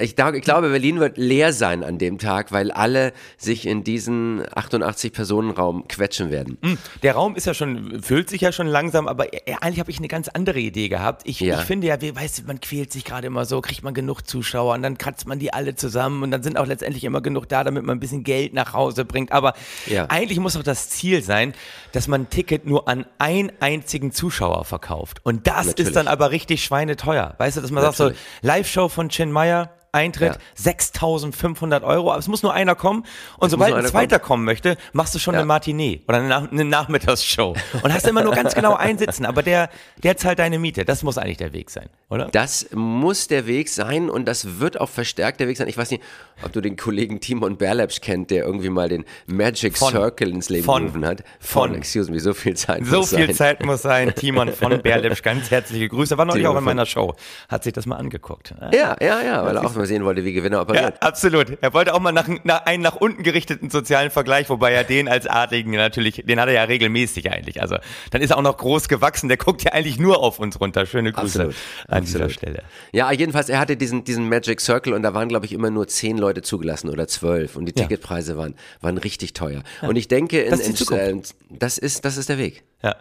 ich, 0.00 0.16
ich 0.18 0.42
glaube, 0.42 0.70
Berlin 0.70 0.98
wird 0.98 1.18
leer 1.18 1.52
sein 1.52 1.84
an 1.84 1.98
dem 1.98 2.16
Tag, 2.18 2.52
weil 2.52 2.70
alle 2.70 3.12
sich 3.36 3.66
in 3.66 3.84
diesen 3.84 4.44
88-Personen-Raum 4.46 5.88
quetschen 5.88 6.30
werden. 6.30 6.58
Der 7.02 7.14
Raum 7.14 7.36
ist 7.36 7.46
ja 7.46 7.54
schon, 7.54 8.02
füllt 8.02 8.30
sich 8.30 8.40
ja 8.40 8.50
schon 8.52 8.66
langsam, 8.66 9.06
aber 9.08 9.32
e- 9.34 9.40
eigentlich 9.60 9.80
habe 9.80 9.90
ich 9.90 9.98
eine 9.98 10.08
ganz 10.08 10.28
andere 10.28 10.58
Idee 10.58 10.88
gehabt. 10.88 11.22
Ich, 11.26 11.40
Ja. 11.40 11.58
ich 11.60 11.66
finde 11.66 11.86
ja, 11.88 12.00
wie, 12.00 12.14
weißt 12.16 12.38
du, 12.38 12.42
man 12.46 12.60
quält 12.60 12.92
sich 12.92 13.04
gerade 13.04 13.26
immer 13.26 13.44
so, 13.44 13.60
kriegt 13.60 13.82
man 13.82 13.94
genug 13.94 14.22
Zuschauer 14.26 14.74
und 14.74 14.82
dann 14.82 14.98
kratzt 14.98 15.26
man 15.28 15.38
die 15.38 15.52
alle 15.52 15.74
zusammen 15.74 16.22
und 16.22 16.30
dann 16.30 16.42
sind 16.42 16.56
auch 16.58 16.66
letztendlich 16.66 17.04
immer 17.04 17.20
genug 17.20 17.48
da, 17.48 17.62
damit 17.64 17.84
man 17.84 17.96
ein 17.96 18.00
bisschen 18.00 18.24
Geld 18.24 18.54
nach 18.54 18.72
Hause 18.72 19.04
bringt. 19.04 19.32
Aber 19.32 19.52
Ja. 19.86 20.06
eigentlich 20.08 20.38
muss 20.40 20.54
doch 20.54 20.62
das 20.62 20.88
Ziel 20.88 21.22
sein, 21.26 21.52
dass 21.92 22.08
man 22.08 22.22
ein 22.22 22.30
Ticket 22.30 22.66
nur 22.66 22.88
an 22.88 23.04
einen 23.18 23.52
einzigen 23.60 24.12
Zuschauer 24.12 24.64
verkauft. 24.64 25.20
Und 25.24 25.46
das 25.46 25.66
Natürlich. 25.66 25.88
ist 25.88 25.96
dann 25.96 26.08
aber 26.08 26.30
richtig 26.30 26.64
schweineteuer. 26.64 27.34
Weißt 27.38 27.58
du, 27.58 27.60
dass 27.60 27.70
man 27.70 27.82
sagt 27.82 27.96
so, 27.96 28.04
Natürlich. 28.04 28.22
Live-Show 28.42 28.88
von 28.88 29.10
Chin 29.10 29.30
Meyer, 29.30 29.75
Eintritt 29.96 30.34
Ja. 30.34 30.40
6500 30.54 31.82
Euro, 31.84 32.10
aber 32.10 32.18
es 32.18 32.28
muss 32.28 32.42
nur 32.42 32.52
einer 32.54 32.74
kommen. 32.74 33.04
Und 33.38 33.50
sobald 33.50 33.70
nur 33.70 33.78
ein 33.80 33.86
zweiter 33.86 34.18
kommen 34.18 34.44
möchte, 34.44 34.76
machst 34.92 35.14
du 35.14 35.18
schon 35.18 35.34
Ja. 35.34 35.40
eine 35.40 35.46
Matinee 35.46 36.02
oder 36.06 36.18
eine, 36.18 36.28
Nach 36.28 36.50
eine 36.50 36.64
Nachmittagsshow. 36.64 37.54
Und 37.82 37.92
hast 37.92 38.06
immer 38.06 38.22
nur 38.22 38.34
ganz 38.34 38.54
genau 38.54 38.74
einsitzen, 38.74 39.24
aber 39.26 39.42
der, 39.42 39.70
der 40.02 40.16
zahlt 40.16 40.38
deine 40.38 40.58
Miete. 40.58 40.84
Das 40.84 41.02
muss 41.02 41.18
eigentlich 41.18 41.36
der 41.38 41.52
Weg 41.52 41.70
sein, 41.70 41.88
oder? 42.10 42.28
Das 42.30 42.68
muss 42.72 43.28
der 43.28 43.46
Weg 43.46 43.68
sein 43.68 44.10
und 44.10 44.26
das 44.26 44.60
wird 44.60 44.80
auch 44.80 44.88
verstärkt 44.88 45.40
der 45.40 45.48
Weg 45.48 45.56
sein. 45.56 45.68
Ich 45.68 45.78
weiß 45.78 45.90
nicht, 45.90 46.02
ob 46.44 46.52
du 46.52 46.60
den 46.60 46.76
Kollegen 46.76 47.20
Timon 47.20 47.56
Berlepsch 47.56 48.00
kennt, 48.00 48.30
der 48.30 48.44
irgendwie 48.44 48.68
mal 48.70 48.88
den 48.88 49.04
Magic 49.26 49.76
Von. 49.78 49.90
Circle 49.92 50.28
ins 50.30 50.48
Leben 50.50 50.64
Von. 50.64 50.82
gerufen 50.86 51.06
hat. 51.06 51.24
Von. 51.40 51.74
excuse 51.74 52.10
me, 52.10 52.20
so 52.20 52.34
viel 52.34 52.54
Zeit 52.56 52.84
So 52.84 52.98
muss 52.98 53.14
viel 53.14 53.26
sein. 53.28 53.34
Zeit 53.34 53.64
muss 53.64 53.82
sein. 53.82 54.14
Timon 54.16 54.52
von 54.52 54.80
Berlepsch, 54.82 55.22
ganz 55.22 55.50
herzliche 55.50 55.88
Grüße. 55.88 56.18
War 56.18 56.24
neulich 56.26 56.42
Timon 56.42 56.56
auch 56.56 56.58
in 56.60 56.64
von- 56.64 56.76
meiner 56.76 56.86
Show. 56.86 57.14
Hat 57.48 57.64
sich 57.64 57.72
das 57.72 57.86
mal 57.86 57.96
angeguckt. 57.96 58.54
Ja, 58.72 58.96
ja, 59.00 59.22
ja, 59.22 59.44
weil 59.44 59.56
auch 59.58 59.74
mal 59.86 59.88
sehen 59.88 60.04
wollte, 60.04 60.24
wie 60.24 60.32
Gewinner 60.32 60.56
Ja, 60.56 60.62
operiert. 60.62 61.02
absolut. 61.02 61.58
Er 61.60 61.72
wollte 61.72 61.94
auch 61.94 62.00
mal 62.00 62.12
nach, 62.12 62.28
nach 62.44 62.66
einen 62.66 62.82
nach 62.82 62.96
unten 62.96 63.22
gerichteten 63.22 63.70
sozialen 63.70 64.10
Vergleich, 64.10 64.48
wobei 64.50 64.72
er 64.72 64.84
den 64.84 65.08
als 65.08 65.26
Artigen 65.26 65.70
natürlich, 65.72 66.22
den 66.26 66.40
hat 66.40 66.48
er 66.48 66.54
ja 66.54 66.64
regelmäßig 66.64 67.30
eigentlich. 67.30 67.62
Also 67.62 67.76
dann 68.10 68.22
ist 68.22 68.30
er 68.30 68.38
auch 68.38 68.42
noch 68.42 68.56
groß 68.56 68.88
gewachsen. 68.88 69.28
Der 69.28 69.36
guckt 69.36 69.62
ja 69.62 69.72
eigentlich 69.72 69.98
nur 69.98 70.18
auf 70.20 70.38
uns 70.38 70.60
runter. 70.60 70.86
Schöne 70.86 71.12
Grüße 71.12 71.40
Absolut, 71.46 71.54
an 71.88 72.04
dieser 72.04 72.18
absolut. 72.24 72.32
Stelle. 72.32 72.62
Ja, 72.92 73.10
jedenfalls, 73.12 73.48
er 73.48 73.58
hatte 73.58 73.76
diesen, 73.76 74.04
diesen 74.04 74.28
Magic 74.28 74.60
Circle 74.60 74.92
und 74.92 75.02
da 75.02 75.14
waren, 75.14 75.28
glaube 75.28 75.46
ich, 75.46 75.52
immer 75.52 75.70
nur 75.70 75.86
zehn 75.88 76.18
Leute 76.18 76.42
zugelassen 76.42 76.90
oder 76.90 77.06
zwölf 77.08 77.56
und 77.56 77.66
die 77.66 77.74
Ja. 77.76 77.82
Ticketpreise 77.86 78.36
waren, 78.36 78.54
waren 78.80 78.98
richtig 78.98 79.32
teuer. 79.32 79.62
Und 79.82 79.96
ich 79.96 80.08
denke, 80.08 80.40
in, 80.42 80.50
Das 80.50 80.60
ist 80.60 80.90
in, 80.90 80.96
äh, 80.98 81.22
das, 81.50 81.78
ist, 81.78 82.04
das 82.04 82.16
ist 82.16 82.28
der 82.28 82.38
Weg. 82.38 82.64
Ja. 82.82 82.96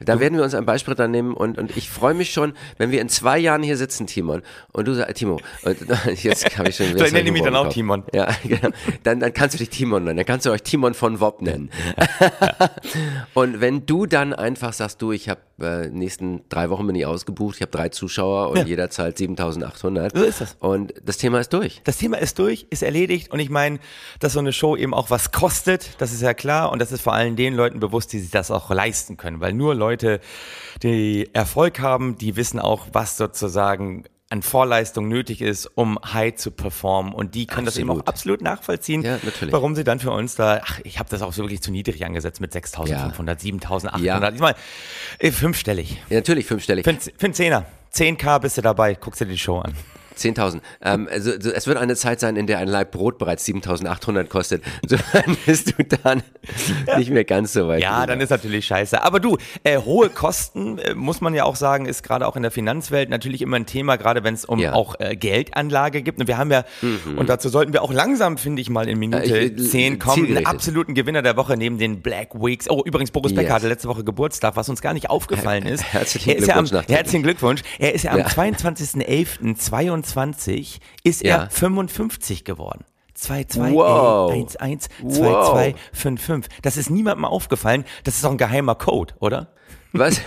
Da 0.00 0.20
werden 0.20 0.36
wir 0.36 0.44
uns 0.44 0.54
ein 0.54 0.64
Beispiel 0.64 0.94
dran 0.94 1.10
nehmen 1.10 1.34
und, 1.34 1.58
und 1.58 1.76
ich 1.76 1.90
freue 1.90 2.14
mich 2.14 2.32
schon, 2.32 2.52
wenn 2.76 2.90
wir 2.90 3.00
in 3.00 3.08
zwei 3.08 3.38
Jahren 3.38 3.62
hier 3.62 3.76
sitzen, 3.76 4.06
Timon, 4.06 4.42
und 4.72 4.86
du 4.86 4.94
sagst, 4.94 5.16
Timo, 5.16 5.40
und 5.62 5.76
jetzt 6.22 6.56
habe 6.56 6.68
ich 6.68 6.76
schon 6.76 6.88
wieder 6.90 7.06
ich 7.06 7.12
nenne 7.12 7.24
solche 7.24 7.32
mich 7.32 7.42
dann 7.42 7.56
auch. 7.56 7.68
Timon. 7.68 8.04
Ja, 8.12 8.28
genau. 8.44 8.68
Dann, 9.02 9.20
dann 9.20 9.32
kannst 9.32 9.54
du 9.54 9.58
dich 9.58 9.70
Timon 9.70 10.04
nennen, 10.04 10.18
dann 10.18 10.26
kannst 10.26 10.46
du 10.46 10.50
euch 10.50 10.62
Timon 10.62 10.94
von 10.94 11.20
Wob 11.20 11.42
nennen. 11.42 11.70
und 13.34 13.60
wenn 13.60 13.86
du 13.86 14.06
dann 14.06 14.32
einfach 14.32 14.72
sagst, 14.72 15.02
du, 15.02 15.12
ich 15.12 15.28
habe 15.28 15.40
äh, 15.60 15.88
nächsten 15.88 16.42
drei 16.48 16.70
Wochen 16.70 16.86
bin 16.86 16.94
ich 16.94 17.04
ausgebucht, 17.06 17.56
ich 17.56 17.62
habe 17.62 17.72
drei 17.72 17.88
Zuschauer 17.88 18.50
und 18.50 18.58
Ja. 18.58 18.64
jeder 18.64 18.90
zahlt 18.90 19.18
7800. 19.18 20.16
So 20.16 20.22
ist 20.22 20.40
das. 20.40 20.56
Und 20.60 20.94
das 21.04 21.16
Thema 21.18 21.40
ist 21.40 21.52
durch. 21.52 21.80
Das 21.84 21.98
Thema 21.98 22.18
ist 22.18 22.38
durch, 22.38 22.66
ist 22.70 22.82
erledigt 22.82 23.32
und 23.32 23.40
ich 23.40 23.50
meine, 23.50 23.78
dass 24.20 24.34
so 24.34 24.38
eine 24.38 24.52
Show 24.52 24.76
eben 24.76 24.94
auch 24.94 25.10
was 25.10 25.32
kostet, 25.32 25.90
das 25.98 26.12
ist 26.12 26.22
ja 26.22 26.34
klar 26.34 26.70
und 26.70 26.80
das 26.80 26.92
ist 26.92 27.02
vor 27.02 27.14
allem 27.14 27.34
den 27.34 27.54
Leuten 27.54 27.80
bewusst, 27.80 28.12
die 28.12 28.20
sich 28.20 28.30
das 28.30 28.50
auch 28.50 28.70
leisten 28.70 29.16
können, 29.16 29.40
weil 29.40 29.52
nur 29.52 29.74
Leute, 29.74 29.87
die 29.96 31.28
Erfolg 31.32 31.80
haben, 31.80 32.16
die 32.18 32.36
wissen 32.36 32.58
auch, 32.60 32.86
was 32.92 33.16
sozusagen 33.16 34.04
an 34.30 34.42
Vorleistung 34.42 35.08
nötig 35.08 35.40
ist, 35.40 35.64
um 35.74 35.98
high 36.12 36.34
zu 36.34 36.50
performen 36.50 37.14
und 37.14 37.34
die 37.34 37.46
können 37.46 37.64
das 37.64 37.78
eben 37.78 37.88
auch 37.90 38.00
Absolut. 38.00 38.08
absolut 38.08 38.42
nachvollziehen, 38.42 39.02
Ja, 39.02 39.18
warum 39.50 39.74
sie 39.74 39.84
dann 39.84 40.00
für 40.00 40.10
uns 40.10 40.34
da, 40.34 40.60
ach, 40.62 40.80
ich 40.84 40.98
habe 40.98 41.08
das 41.08 41.22
auch 41.22 41.32
so 41.32 41.42
wirklich 41.44 41.62
zu 41.62 41.70
niedrig 41.70 42.04
angesetzt 42.04 42.38
mit 42.42 42.52
6.500, 42.52 43.14
7.800, 43.40 43.98
Ja. 44.00 44.30
ich 44.30 44.38
meine, 44.40 44.56
äh, 45.18 45.30
fünfstellig, 45.30 45.96
Ja, 46.10 46.16
natürlich 46.16 46.44
fünfstellig. 46.44 46.84
für, 46.84 46.92
für 46.94 47.24
einen 47.24 47.32
Zehner, 47.32 47.64
10k 47.94 48.38
bist 48.40 48.58
du 48.58 48.60
dabei, 48.60 48.94
guckst 48.96 49.22
dir 49.22 49.26
die 49.26 49.38
Show 49.38 49.60
an. 49.60 49.74
10.000. 50.18 50.60
Ähm, 50.82 51.08
also, 51.10 51.32
also 51.32 51.50
es 51.50 51.66
wird 51.66 51.78
eine 51.78 51.96
Zeit 51.96 52.20
sein, 52.20 52.36
in 52.36 52.46
der 52.46 52.58
ein 52.58 52.68
Laib 52.68 52.90
Brot 52.92 53.18
bereits 53.18 53.46
7.800 53.46 54.24
kostet. 54.24 54.62
So 54.88 54.96
bist 55.46 55.74
du 55.76 55.84
dann 56.02 56.22
nicht 56.96 57.10
mehr 57.10 57.24
ganz 57.24 57.52
so 57.52 57.68
weit. 57.68 57.82
Ja, 57.82 58.06
dann 58.06 58.20
ist 58.20 58.30
natürlich 58.30 58.64
scheiße. 58.66 59.02
Aber 59.02 59.20
du, 59.20 59.36
äh, 59.64 59.78
hohe 59.78 60.08
Kosten, 60.08 60.78
äh, 60.78 60.94
muss 60.94 61.20
man 61.20 61.34
ja 61.34 61.44
auch 61.44 61.56
sagen, 61.56 61.86
ist 61.86 62.02
gerade 62.02 62.26
auch 62.26 62.36
in 62.36 62.42
der 62.42 62.50
Finanzwelt 62.50 63.10
natürlich 63.10 63.42
immer 63.42 63.56
ein 63.56 63.66
Thema, 63.66 63.96
gerade 63.96 64.24
wenn 64.24 64.34
es 64.34 64.44
um 64.44 64.58
Ja. 64.58 64.72
auch 64.72 64.94
äh, 65.00 65.14
Geldanlage 65.16 66.02
gibt. 66.02 66.20
Und 66.20 66.26
wir 66.28 66.38
haben 66.38 66.50
ja, 66.50 66.64
und 67.16 67.28
dazu 67.28 67.48
sollten 67.48 67.72
wir 67.72 67.82
auch 67.82 67.92
langsam, 67.92 68.38
finde 68.38 68.62
ich 68.62 68.70
mal, 68.70 68.88
in 68.88 68.98
Minute 68.98 69.38
Äh, 69.38 69.44
ich- 69.46 69.70
10 69.70 69.98
kommen, 69.98 70.26
einen 70.36 70.46
absoluten 70.46 70.94
Gewinner 70.94 71.22
der 71.22 71.36
Woche 71.36 71.56
neben 71.56 71.78
den 71.78 72.00
Black 72.00 72.34
Weeks. 72.34 72.68
Oh, 72.70 72.82
übrigens, 72.84 73.10
Boris 73.10 73.32
Becker 73.34 73.48
Yes. 73.48 73.52
hatte 73.54 73.68
letzte 73.68 73.88
Woche 73.88 74.04
Geburtstag, 74.04 74.56
was 74.56 74.68
uns 74.68 74.80
gar 74.80 74.94
nicht 74.94 75.10
aufgefallen 75.10 75.66
ist. 75.66 75.84
Herzlichen 75.92 76.30
er 76.30 76.36
ist 76.36 76.46
ja 76.48 76.56
am, 76.56 76.64
Glückwunsch. 76.64 76.88
Herzlichen 76.88 77.22
Glückwunsch. 77.22 77.62
Er 77.78 77.94
ist 77.94 78.02
ja 78.04 78.12
am 78.12 78.18
Ja. 78.18 78.26
22.11.22 78.26 80.07
ist 81.04 81.22
Ja. 81.22 81.36
er 81.44 81.50
55 81.50 82.44
geworden. 82.44 82.84
2-2, 83.16 83.72
Wow. 83.74 84.32
1-1, 84.32 84.88
Wow. 85.02 85.50
2-2, 85.52 85.74
5-5. 85.92 86.46
Das 86.62 86.76
ist 86.76 86.88
niemandem 86.90 87.24
aufgefallen. 87.24 87.84
Das 88.04 88.14
ist 88.14 88.24
doch 88.24 88.30
ein 88.30 88.38
geheimer 88.38 88.76
Code, 88.76 89.14
oder? 89.18 89.48
Was? 89.92 90.20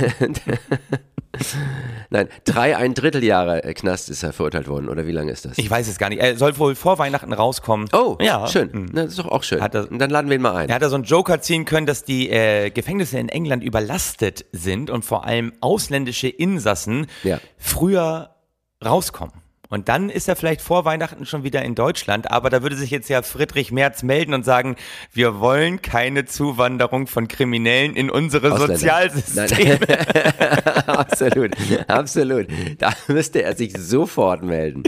Nein, 2.10 2.28
drei 2.44 2.76
ein 2.76 2.94
Drittel 2.94 3.24
Jahre 3.24 3.64
äh, 3.64 3.74
Knast 3.74 4.10
ist 4.10 4.22
er 4.24 4.34
verurteilt 4.34 4.68
worden. 4.68 4.90
Oder 4.90 5.08
wie 5.08 5.12
lange 5.14 5.32
ist 5.32 5.46
das? 5.46 5.58
Ich 5.58 5.70
weiß 5.70 5.88
es 5.88 5.98
gar 5.98 6.10
nicht. 6.10 6.20
Er 6.20 6.36
soll 6.36 6.58
wohl 6.58 6.76
vor 6.76 7.00
Weihnachten 7.00 7.32
rauskommen. 7.32 7.88
oh, 7.94 8.18
ja. 8.20 8.48
schön. 8.48 8.90
Na, 8.92 9.04
das 9.04 9.12
ist 9.12 9.20
doch 9.20 9.28
auch 9.32 9.44
schön. 9.44 9.60
Er- 9.60 9.90
Und 9.90 10.00
dann 10.00 10.10
laden 10.10 10.30
wir 10.30 10.36
ihn 10.36 10.42
mal 10.42 10.56
ein. 10.56 10.68
Er 10.68 10.76
hat 10.76 10.82
da 10.82 10.90
so 10.90 10.96
einen 10.96 11.06
Joker 11.06 11.40
ziehen 11.42 11.64
können, 11.64 11.86
dass 11.88 12.04
die 12.04 12.30
äh, 12.30 12.70
Gefängnisse 12.70 13.18
in 13.18 13.30
England 13.30 13.64
überlastet 13.64 14.46
sind 14.52 14.90
und 14.90 15.06
vor 15.06 15.24
allem 15.26 15.54
ausländische 15.62 16.28
Insassen 16.28 17.08
Ja. 17.24 17.40
früher 17.58 18.36
rauskommen. 18.84 19.34
Und 19.72 19.88
dann 19.90 20.10
ist 20.10 20.28
er 20.28 20.36
vielleicht 20.36 20.62
vor 20.62 20.86
Weihnachten 20.86 21.26
schon 21.26 21.44
wieder 21.44 21.64
in 21.64 21.76
Deutschland. 21.76 22.30
Aber 22.30 22.50
da 22.50 22.62
würde 22.62 22.76
sich 22.76 22.92
jetzt 22.92 23.10
ja 23.10 23.22
Friedrich 23.22 23.72
Merz 23.72 24.04
melden 24.04 24.34
und 24.34 24.44
sagen, 24.44 24.76
wir 25.14 25.40
wollen 25.40 25.82
keine 25.82 26.26
Zuwanderung 26.26 27.08
von 27.08 27.28
Kriminellen 27.30 27.96
in 27.96 28.10
unsere 28.10 28.52
Ausländer. 28.52 28.76
Sozialsysteme. 28.76 29.80
absolut, 30.88 31.52
absolut. 31.88 32.48
Da 32.80 32.92
müsste 33.08 33.44
er 33.44 33.56
sich 33.56 33.74
sofort 33.78 34.44
melden. 34.44 34.84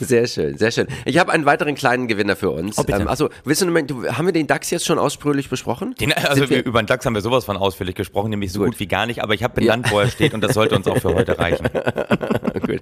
Sehr 0.00 0.28
schön, 0.28 0.56
sehr 0.56 0.70
schön. 0.70 0.86
Ich 1.04 1.18
habe 1.18 1.32
einen 1.32 1.44
weiteren 1.44 1.74
kleinen 1.74 2.06
Gewinner 2.06 2.36
für 2.36 2.50
uns. 2.50 2.78
Oh, 2.78 2.84
ähm, 2.86 3.08
achso, 3.08 3.30
willst 3.44 3.62
du, 3.62 3.82
du, 3.82 4.06
haben 4.06 4.26
wir 4.26 4.32
den 4.32 4.46
DAX 4.46 4.70
jetzt 4.70 4.86
schon 4.86 5.00
ausführlich 5.00 5.48
besprochen? 5.48 5.94
Den, 5.96 6.12
also 6.12 6.48
wir, 6.48 6.64
über 6.64 6.80
den 6.80 6.86
DAX 6.86 7.04
haben 7.04 7.14
wir 7.14 7.20
sowas 7.20 7.44
von 7.44 7.56
ausführlich 7.56 7.96
gesprochen, 7.96 8.30
nämlich 8.30 8.52
so 8.52 8.60
Gut. 8.60 8.70
gut, 8.70 8.80
wie 8.80 8.86
gar 8.86 9.06
nicht. 9.06 9.22
Aber 9.24 9.34
ich 9.34 9.42
habe 9.42 9.60
benannt, 9.60 9.90
wo 9.90 9.98
er 9.98 10.08
steht 10.08 10.34
und 10.34 10.40
das 10.40 10.54
sollte 10.54 10.76
uns 10.76 10.86
auch 10.86 10.98
für 10.98 11.14
heute 11.14 11.36
reichen. 11.36 11.68
Gut. 12.64 12.80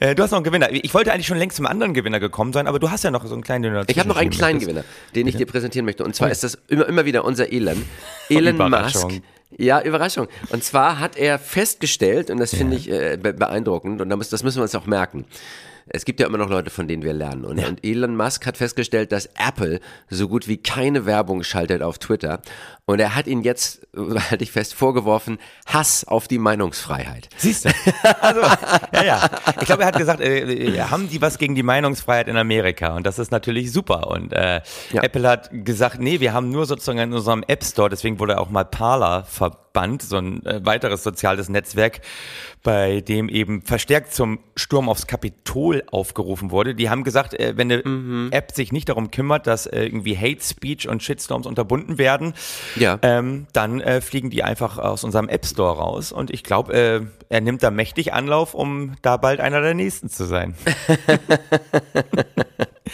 Äh, 0.00 0.14
du 0.14 0.22
hast 0.22 0.30
noch 0.30 0.38
einen 0.38 0.44
Gewinner. 0.44 0.72
Ich 0.72 0.94
wollte 0.94 1.12
eigentlich 1.12 1.26
schon 1.26 1.38
längst 1.38 1.56
zum 1.56 1.66
anderen 1.66 1.94
Gewinner 1.94 2.20
gekommen 2.20 2.52
sein, 2.52 2.66
aber 2.66 2.78
du 2.78 2.90
hast 2.90 3.04
ja 3.04 3.10
noch 3.10 3.24
so 3.26 3.34
einen 3.34 3.42
kleinen, 3.42 3.72
du 3.72 3.84
Ich 3.88 3.98
habe 3.98 4.08
noch 4.08 4.16
einen 4.16 4.30
kleinen 4.30 4.58
Gewinner, 4.58 4.84
den 5.14 5.26
ich 5.26 5.36
dir 5.36 5.46
präsentieren 5.46 5.84
möchte. 5.84 6.04
Und 6.04 6.14
zwar 6.14 6.30
ist 6.30 6.44
das 6.44 6.58
immer, 6.68 6.86
immer 6.86 7.04
wieder 7.04 7.24
unser 7.24 7.52
Elon. 7.52 7.84
Elon 8.28 8.54
Überraschung. 8.54 9.10
Musk. 9.10 9.22
Ja, 9.58 9.82
Überraschung. 9.82 10.28
Und 10.50 10.64
zwar 10.64 10.98
hat 10.98 11.16
er 11.16 11.38
festgestellt, 11.38 12.30
und 12.30 12.38
das 12.38 12.54
finde 12.54 12.76
ich 12.76 12.90
äh, 12.90 13.18
be 13.20 13.34
beeindruckend, 13.34 14.00
und 14.00 14.08
das 14.08 14.42
müssen 14.42 14.56
wir 14.58 14.62
uns 14.62 14.74
auch 14.74 14.86
merken. 14.86 15.26
Es 15.86 16.04
gibt 16.04 16.20
ja 16.20 16.26
immer 16.26 16.38
noch 16.38 16.48
Leute, 16.48 16.70
von 16.70 16.88
denen 16.88 17.02
wir 17.02 17.12
lernen. 17.12 17.44
Und, 17.44 17.58
und 17.64 17.84
Elon 17.84 18.16
Musk 18.16 18.46
hat 18.46 18.56
festgestellt, 18.56 19.12
dass 19.12 19.26
Apple 19.36 19.80
so 20.08 20.28
gut 20.28 20.48
wie 20.48 20.56
keine 20.56 21.06
Werbung 21.06 21.42
schaltet 21.42 21.82
auf 21.82 21.98
Twitter. 21.98 22.40
Und 22.84 23.00
er 23.00 23.14
hat 23.14 23.26
ihn 23.26 23.42
jetzt, 23.42 23.86
äh, 23.96 24.18
halte 24.30 24.44
ich 24.44 24.52
fest, 24.52 24.74
vorgeworfen, 24.74 25.38
Hass 25.66 26.04
auf 26.04 26.28
die 26.28 26.38
Meinungsfreiheit. 26.38 27.28
Siehst 27.36 27.64
du? 27.66 27.70
Also, 28.20 28.40
ja, 28.92 29.04
ja. 29.04 29.30
Ich 29.60 29.66
glaube, 29.66 29.82
er 29.82 29.88
hat 29.88 29.98
gesagt, 29.98 30.20
äh, 30.20 30.40
äh, 30.40 30.80
haben 30.80 31.08
die 31.08 31.20
was 31.20 31.38
gegen 31.38 31.54
die 31.54 31.62
Meinungsfreiheit 31.62 32.28
in 32.28 32.36
Amerika? 32.36 32.96
Und 32.96 33.06
das 33.06 33.18
ist 33.18 33.30
natürlich 33.30 33.72
super. 33.72 34.08
Und 34.08 34.32
äh, 34.32 34.60
Ja. 34.92 35.02
Apple 35.02 35.28
hat 35.28 35.50
gesagt, 35.52 36.00
nee, 36.00 36.20
wir 36.20 36.32
haben 36.32 36.50
nur 36.50 36.66
sozusagen 36.66 36.98
in 36.98 37.12
unserem 37.12 37.44
App 37.46 37.64
Store, 37.64 37.88
deswegen 37.88 38.18
wurde 38.18 38.38
auch 38.38 38.50
mal 38.50 38.64
Parler 38.64 39.24
verbannt, 39.72 40.02
so 40.02 40.16
ein 40.18 40.44
äh, 40.46 40.60
weiteres 40.64 41.02
soziales 41.02 41.48
Netzwerk, 41.48 42.00
bei 42.62 43.00
dem 43.00 43.28
eben 43.28 43.62
verstärkt 43.62 44.12
zum 44.14 44.38
Sturm 44.54 44.88
aufs 44.88 45.06
Kapitol 45.06 45.82
aufgerufen 45.90 46.50
wurde. 46.50 46.74
Die 46.74 46.90
haben 46.90 47.04
gesagt, 47.04 47.34
äh, 47.34 47.54
wenn 47.56 47.72
eine 47.72 47.82
Mhm. 47.82 48.28
App 48.32 48.52
sich 48.52 48.70
nicht 48.72 48.88
darum 48.88 49.10
kümmert, 49.10 49.46
dass 49.46 49.66
äh, 49.66 49.84
irgendwie 49.84 50.16
Hate 50.16 50.42
Speech 50.42 50.88
und 50.88 51.02
Shitstorms 51.02 51.46
unterbunden 51.46 51.98
werden, 51.98 52.34
Ja. 52.76 52.98
ähm, 53.02 53.46
dann 53.52 53.80
äh, 53.80 54.00
fliegen 54.00 54.30
die 54.30 54.42
einfach 54.42 54.78
aus 54.78 55.04
unserem 55.04 55.28
App 55.28 55.44
Store 55.46 55.76
raus. 55.76 56.12
Und 56.12 56.30
ich 56.30 56.44
glaube, 56.44 56.72
äh, 56.74 57.00
er 57.28 57.40
nimmt 57.40 57.62
da 57.62 57.70
mächtig 57.70 58.12
Anlauf, 58.12 58.54
um 58.54 58.94
da 59.02 59.16
bald 59.16 59.40
einer 59.40 59.60
der 59.62 59.74
Nächsten 59.74 60.08
zu 60.10 60.24
sein. 60.26 60.54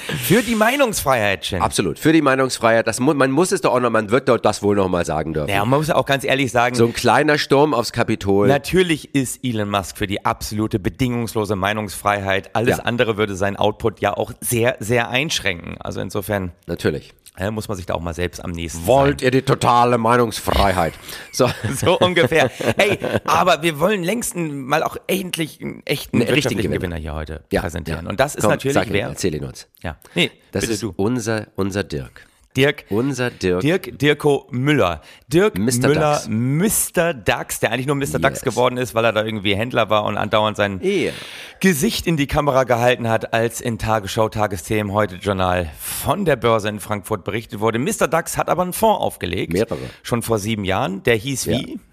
Für 0.07 0.43
die 0.43 0.55
Meinungsfreiheit, 0.55 1.43
Chen. 1.43 1.61
Absolut. 1.63 1.99
Für 1.99 2.13
die 2.13 2.23
Meinungsfreiheit. 2.23 2.87
Das 2.87 3.01
man 3.01 3.31
muss 3.31 3.53
es 3.53 3.61
doch 3.61 3.75
auch 3.75 3.81
noch, 3.81 3.91
man 3.91 4.11
wird 4.11 4.29
dort 4.29 4.45
das 4.45 4.63
wohl 4.63 4.77
noch 4.77 4.89
mal 4.89 5.05
sagen 5.05 5.35
dürfen. 5.35 5.51
Ja, 5.51 5.63
und 5.63 5.71
man 5.71 5.81
muss 5.81 5.91
auch 5.91 6.07
ganz 6.07 6.25
ehrlich 6.25 6.51
sagen, 6.53 6.75
So 6.75 6.87
ein 6.87 6.93
kleiner 6.93 7.39
Sturm 7.39 7.75
aufs 7.75 7.93
Kapitol. 7.93 8.49
Natürlich 8.49 9.15
ist 9.15 9.41
Elon 9.45 9.71
Musk 9.71 9.99
für 9.99 10.07
die 10.07 10.25
absolute 10.25 10.79
bedingungslose 10.79 11.57
Meinungsfreiheit. 11.57 12.55
Alles 12.55 12.79
Ja. 12.79 12.85
andere 12.85 13.17
würde 13.17 13.35
seinen 13.37 13.57
Output 13.57 14.01
ja 14.01 14.17
auch 14.17 14.33
sehr, 14.41 14.77
sehr 14.81 15.11
einschränken. 15.11 15.77
Also 15.81 16.01
insofern 16.01 16.53
Natürlich. 16.67 17.13
Muss 17.53 17.69
man 17.69 17.77
sich 17.77 17.87
da 17.87 17.95
auch 17.95 18.01
mal 18.01 18.15
selbst 18.15 18.43
am 18.45 18.51
nächsten 18.51 18.87
Wollt 18.87 19.23
ihr 19.23 19.31
die 19.31 19.43
totale 19.43 19.97
Meinungsfreiheit? 19.99 20.93
So. 21.33 21.47
sein. 21.47 21.75
So 21.77 21.99
ungefähr. 21.99 22.51
Ey, 22.77 22.99
aber 23.25 23.63
wir 23.63 23.79
wollen 23.79 24.03
längst 24.03 24.35
mal 24.37 24.83
auch 24.83 24.97
endlich 25.07 25.61
einen 25.61 25.83
echten 25.87 26.21
Einen 26.21 26.31
richtigen 26.35 26.57
Gewinner. 26.61 26.77
Gewinner 26.77 26.97
hier 26.97 27.15
heute 27.15 27.45
Ja, 27.53 27.61
präsentieren. 27.61 28.05
ja. 28.07 28.11
Und 28.11 28.19
das 28.19 28.35
ist 28.35 28.43
Komm, 28.43 28.51
natürlich 28.53 28.75
sag 28.75 28.91
wer? 28.91 29.09
Erzähl 29.09 29.35
ihn 29.35 29.45
uns. 29.45 29.67
Ja. 29.83 29.97
Nee, 30.15 30.31
Das 30.53 30.65
ist 30.65 30.83
du. 30.83 30.93
unser, 30.97 31.47
unser 31.55 31.85
Dirk. 31.85 32.27
Dirk. 32.57 32.85
Unser 32.91 33.31
Dirk. 33.31 33.61
Dirk 33.61 33.99
Dirko 33.99 34.49
Müller. 34.51 35.01
Dirk 35.29 35.57
Mr. 35.59 35.89
Müller, 35.89 35.95
Dax. 35.95 36.29
Mr. 36.29 37.15
Dax, 37.15 37.61
der 37.61 37.71
eigentlich 37.73 37.87
nur 37.87 37.97
Mr. 37.97 38.19
Dax 38.19 38.41
Yes. 38.41 38.43
geworden 38.53 38.77
ist, 38.79 38.95
weil 38.95 39.05
er 39.05 39.13
da 39.13 39.25
irgendwie 39.25 39.55
Händler 39.55 39.91
war 39.91 40.05
und 40.05 40.17
andauernd 40.17 40.57
sein 40.57 40.81
Ja. 40.83 41.13
Gesicht 41.61 42.07
in 42.07 42.17
die 42.17 42.27
Kamera 42.27 42.65
gehalten 42.65 43.09
hat, 43.09 43.33
als 43.33 43.61
in 43.61 43.79
Tagesschau, 43.79 44.29
Tagesthemen, 44.29 44.93
heute 44.93 45.17
Journal 45.17 45.71
von 45.79 46.25
der 46.25 46.37
Börse 46.37 46.69
in 46.69 46.81
Frankfurt 46.81 47.23
berichtet 47.25 47.61
wurde. 47.61 47.79
Mr. 47.79 48.09
Dax 48.09 48.37
hat 48.37 48.49
aber 48.49 48.63
einen 48.63 48.73
Fonds 48.73 49.01
aufgelegt. 49.03 49.53
Mehrere. 49.53 49.79
Schon 50.03 50.23
vor 50.23 50.39
sieben 50.39 50.65
Jahren. 50.65 51.03
Der 51.05 51.17
hieß 51.17 51.47
wie? 51.49 51.79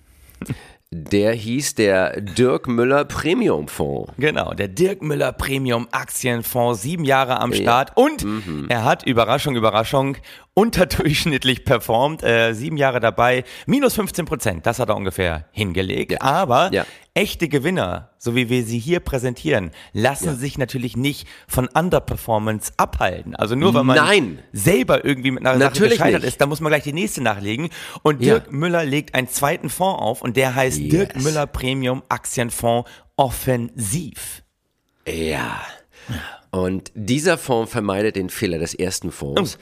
Der 0.91 1.33
hieß 1.33 1.75
der 1.75 2.21
Dirk 2.21 2.67
Müller 2.67 3.03
Premium 3.03 3.67
Fonds. 3.67 4.13
Genau, 4.17 4.53
der 4.53 4.69
Dirk 4.69 5.01
Müller 5.01 5.33
Premium 5.33 5.87
Aktienfonds, 5.91 6.83
sieben 6.83 7.03
Jahre 7.03 7.41
am 7.41 7.51
Start 7.53 7.91
und 7.95 8.23
Mhm. 8.23 8.67
er 8.69 8.85
hat, 8.85 9.05
Überraschung, 9.05 9.55
Überraschung, 9.57 10.15
unterdurchschnittlich 10.55 11.65
performt, 11.65 12.23
äh, 12.23 12.53
sieben 12.53 12.77
Jahre 12.77 12.99
dabei, 12.99 13.43
minus 13.67 13.93
15 13.95 14.25
Prozent, 14.25 14.65
das 14.65 14.79
hat 14.79 14.89
er 14.89 14.95
ungefähr 14.95 15.45
hingelegt, 15.51 16.21
aber 16.21 16.69
Ja. 16.73 16.85
echte 17.13 17.47
Gewinner, 17.49 18.09
so 18.17 18.35
wie 18.35 18.49
wir 18.49 18.63
sie 18.63 18.79
hier 18.79 19.01
präsentieren, 19.01 19.71
lassen 19.91 20.37
sich 20.37 20.57
natürlich 20.57 20.95
nicht 20.95 21.27
von 21.47 21.67
Underperformance 21.67 22.71
abhalten. 22.77 23.35
Also 23.35 23.55
nur 23.55 23.73
weil 23.73 23.83
man 23.83 23.97
Nein. 23.97 24.39
selber 24.53 25.03
irgendwie 25.05 25.31
mit 25.31 25.45
einer 25.45 25.57
Natürlich 25.59 25.97
Sache 25.97 25.97
gescheitert 25.99 26.21
nicht. 26.23 26.29
ist, 26.29 26.41
da 26.41 26.45
muss 26.45 26.61
man 26.61 26.69
gleich 26.71 26.83
die 26.83 26.93
nächste 26.93 27.21
nachlegen 27.21 27.69
und 28.01 28.21
Ja. 28.21 28.35
Dirk 28.39 28.51
Müller 28.53 28.85
legt 28.85 29.13
einen 29.13 29.27
zweiten 29.27 29.69
Fonds 29.69 30.01
auf 30.01 30.21
und 30.21 30.37
der 30.37 30.55
heißt 30.55 30.79
Yes. 30.79 30.89
Dirk 30.89 31.21
Müller 31.21 31.47
Premium 31.47 32.01
Aktienfonds 32.09 32.89
Offensiv. 33.17 34.41
Ja. 35.07 35.61
Und 36.51 36.91
dieser 36.95 37.37
Fonds 37.37 37.71
vermeidet 37.71 38.15
den 38.15 38.29
Fehler 38.29 38.57
des 38.59 38.73
ersten 38.73 39.11
Fonds. 39.11 39.57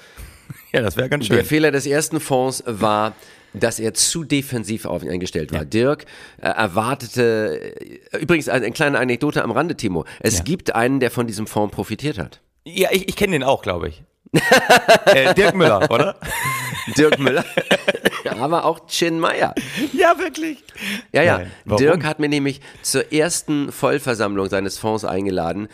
Ja, 0.73 0.81
das 0.81 0.97
wäre 0.97 1.09
ganz 1.09 1.27
Der 1.27 1.45
Fehler 1.45 1.71
des 1.71 1.85
ersten 1.85 2.19
Fonds 2.19 2.63
war, 2.65 3.13
dass 3.53 3.79
er 3.79 3.93
zu 3.93 4.23
defensiv 4.23 4.85
auf 4.85 5.03
ihn 5.03 5.11
eingestellt 5.11 5.53
war. 5.53 5.63
Dirk 5.65 6.05
äh, 6.41 6.47
erwartete, 6.47 7.75
äh, 8.11 8.17
übrigens 8.17 8.49
eine, 8.49 8.65
eine 8.65 8.73
kleine 8.73 8.99
Anekdote 8.99 9.43
am 9.43 9.51
Rande, 9.51 9.75
Timo. 9.77 10.05
Es 10.19 10.39
Ja. 10.39 10.43
gibt 10.43 10.73
einen, 10.75 10.99
der 10.99 11.11
von 11.11 11.27
diesem 11.27 11.45
Fonds 11.47 11.73
profitiert 11.75 12.17
hat. 12.17 12.41
Ja, 12.65 12.89
ich, 12.91 13.07
ich 13.09 13.15
kenne 13.15 13.33
den 13.33 13.43
auch, 13.43 13.61
glaube 13.61 13.89
ich. 13.89 14.03
äh, 15.05 15.33
Dirk 15.35 15.55
Müller, 15.55 15.91
oder? 15.91 16.15
Dirk 16.97 17.19
Müller, 17.19 17.45
aber 18.39 18.65
auch 18.65 18.87
Chin 18.87 19.19
Meyer. 19.19 19.53
Ja, 19.93 20.17
wirklich. 20.17 20.63
Ja, 21.11 21.21
ja. 21.21 21.41
Nein. 21.65 21.77
Dirk 21.77 22.03
hat 22.03 22.17
mir 22.19 22.29
nämlich 22.29 22.59
zur 22.81 23.13
ersten 23.13 23.71
Vollversammlung 23.71 24.49
seines 24.49 24.79
Fonds 24.79 25.05
eingeladen, 25.05 25.67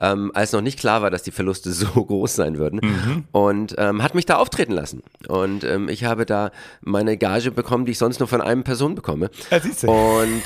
ähm, 0.00 0.30
als 0.34 0.52
noch 0.52 0.60
nicht 0.60 0.78
klar 0.78 1.02
war, 1.02 1.10
dass 1.10 1.22
die 1.22 1.30
Verluste 1.30 1.72
so 1.72 1.86
groß 1.86 2.34
sein 2.34 2.58
würden. 2.58 2.80
Mhm. 2.82 3.24
Und 3.32 3.74
ähm, 3.78 4.02
hat 4.02 4.14
mich 4.14 4.26
da 4.26 4.36
auftreten 4.36 4.72
lassen. 4.72 5.02
Und 5.28 5.64
ähm, 5.64 5.88
ich 5.88 6.04
habe 6.04 6.26
da 6.26 6.50
meine 6.82 7.16
Gage 7.16 7.50
bekommen, 7.50 7.86
die 7.86 7.92
ich 7.92 7.98
sonst 7.98 8.18
nur 8.18 8.28
von 8.28 8.40
einem 8.40 8.64
Person 8.64 8.94
bekomme. 8.94 9.30
Ja, 9.50 9.60
siehst 9.60 9.82
du. 9.82 9.90
Und 9.90 10.42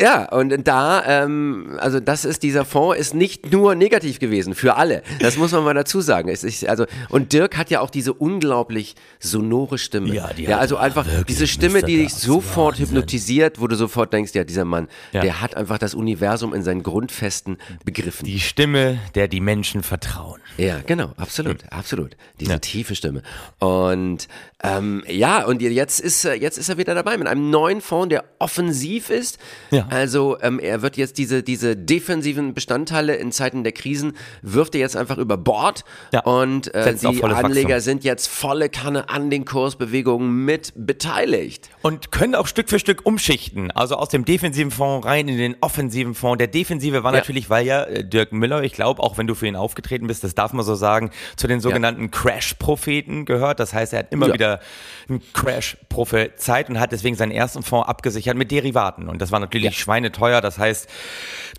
ja, 0.00 0.24
und 0.32 0.66
da, 0.66 1.02
ähm, 1.06 1.76
also 1.78 2.00
das 2.00 2.24
ist, 2.24 2.42
dieser 2.42 2.64
Fonds 2.64 2.98
ist 2.98 3.14
nicht 3.14 3.52
nur 3.52 3.74
negativ 3.74 4.18
gewesen 4.18 4.54
für 4.54 4.76
alle. 4.76 5.02
Das 5.20 5.36
muss 5.36 5.52
man 5.52 5.64
mal 5.64 5.74
dazu 5.74 6.00
sagen. 6.00 6.28
Es 6.28 6.44
ist, 6.44 6.66
also, 6.68 6.86
und 7.08 7.32
Dirk 7.32 7.56
hat 7.56 7.70
ja 7.70 7.80
auch 7.80 7.90
diese 7.90 8.12
unglaublich 8.12 8.94
sonore 9.20 9.78
Stimme. 9.78 10.14
Ja, 10.14 10.32
die 10.32 10.44
ja 10.44 10.58
also 10.58 10.76
einfach 10.76 11.06
diese 11.28 11.46
Stimme, 11.46 11.82
die 11.82 11.96
dich 11.98 12.14
sofort 12.14 12.74
Wahnsinn. 12.74 12.86
hypnotisiert, 12.86 13.60
wo 13.60 13.66
du 13.66 13.76
sofort 13.76 14.12
denkst, 14.12 14.32
ja, 14.34 14.44
dieser 14.44 14.64
Mann, 14.64 14.88
Ja. 15.12 15.22
der 15.22 15.40
hat 15.40 15.56
einfach 15.56 15.78
das 15.78 15.94
Universum 15.94 16.54
in 16.54 16.62
seinen 16.62 16.82
Grundfesten 16.82 17.58
begriffen. 17.84 18.24
Die 18.24 18.40
Stimme, 18.40 18.98
der 19.14 19.28
die 19.28 19.40
Menschen 19.40 19.82
vertrauen. 19.82 20.40
Ja, 20.56 20.80
genau, 20.86 21.12
absolut, 21.16 21.64
absolut. 21.70 22.16
Diese 22.40 22.60
tiefe 22.60 22.94
Stimme. 22.94 23.22
Und 23.58 24.28
ähm, 24.64 25.04
ja, 25.06 25.44
und 25.44 25.62
jetzt 25.62 26.00
ist, 26.00 26.24
er- 26.24 26.34
jetzt 26.40 26.58
ist 26.58 26.68
er 26.68 26.78
wieder 26.78 26.94
dabei 26.94 27.16
mit 27.18 27.26
einem 27.28 27.50
neuen 27.50 27.80
Fonds, 27.80 28.08
der 28.08 28.24
offensiv 28.38 29.10
ist. 29.10 29.38
Ja. 29.70 29.86
Also 29.90 30.38
ähm, 30.40 30.58
er 30.58 30.82
wird 30.82 30.96
jetzt 30.96 31.18
diese, 31.18 31.42
diese 31.42 31.76
defensiven 31.76 32.54
Bestandteile 32.54 33.14
in 33.16 33.30
Zeiten 33.32 33.62
der 33.64 33.72
Krisen, 33.72 34.16
wirft 34.42 34.74
er 34.74 34.80
jetzt 34.80 34.96
einfach 34.96 35.18
über 35.18 35.36
Bord. 35.36 35.84
Ja. 36.12 36.22
Und 36.24 36.72
äh, 36.74 36.94
die 36.94 37.06
Anleger 37.22 37.68
Wachstum. 37.68 37.80
sind 37.80 38.04
jetzt 38.04 38.28
volle 38.28 38.68
Kanne 38.68 39.08
an 39.08 39.30
den 39.30 39.44
Kursbewegungen 39.44 40.44
mit 40.44 40.72
beteiligt. 40.76 41.68
Und 41.82 42.10
können 42.10 42.34
auch 42.34 42.46
Stück 42.46 42.70
für 42.70 42.78
Stück 42.78 43.04
umschichten. 43.04 43.70
Also 43.70 43.96
aus 43.96 44.08
dem 44.08 44.24
defensiven 44.24 44.70
Fonds 44.70 45.06
rein 45.06 45.28
in 45.28 45.36
den 45.38 45.56
offensiven 45.60 46.14
Fonds. 46.14 46.38
Der 46.38 46.46
defensive 46.48 47.02
war 47.04 47.12
Ja. 47.12 47.18
natürlich, 47.18 47.50
weil 47.50 47.66
ja 47.66 47.84
äh, 47.84 48.04
Dirk 48.04 48.32
Müller, 48.32 48.62
ich 48.62 48.72
glaube, 48.72 49.02
auch 49.02 49.18
wenn 49.18 49.26
du 49.26 49.34
für 49.34 49.46
ihn 49.46 49.56
aufgetreten 49.56 50.06
bist, 50.06 50.24
das 50.24 50.34
darf 50.34 50.52
man 50.52 50.64
so 50.64 50.74
sagen, 50.74 51.10
zu 51.36 51.46
den 51.46 51.60
sogenannten 51.60 52.10
Crash-Propheten 52.10 53.24
gehört. 53.24 53.60
Das 53.60 53.72
heißt, 53.74 53.92
er 53.92 54.00
hat 54.00 54.06
immer 54.12 54.28
Ja. 54.28 54.34
Wieder 54.54 54.60
einen 55.08 55.22
Crash 55.32 55.76
prophezeit 55.88 56.68
und 56.68 56.80
hat 56.80 56.92
deswegen 56.92 57.16
seinen 57.16 57.32
ersten 57.32 57.62
Fonds 57.62 57.88
abgesichert 57.88 58.36
mit 58.36 58.50
Derivaten. 58.50 59.08
Und 59.08 59.20
das 59.20 59.32
war 59.32 59.40
natürlich 59.40 59.64
natürlich 59.64 59.78
schweineteuer. 59.78 60.40
Das 60.40 60.58
heißt, 60.58 60.88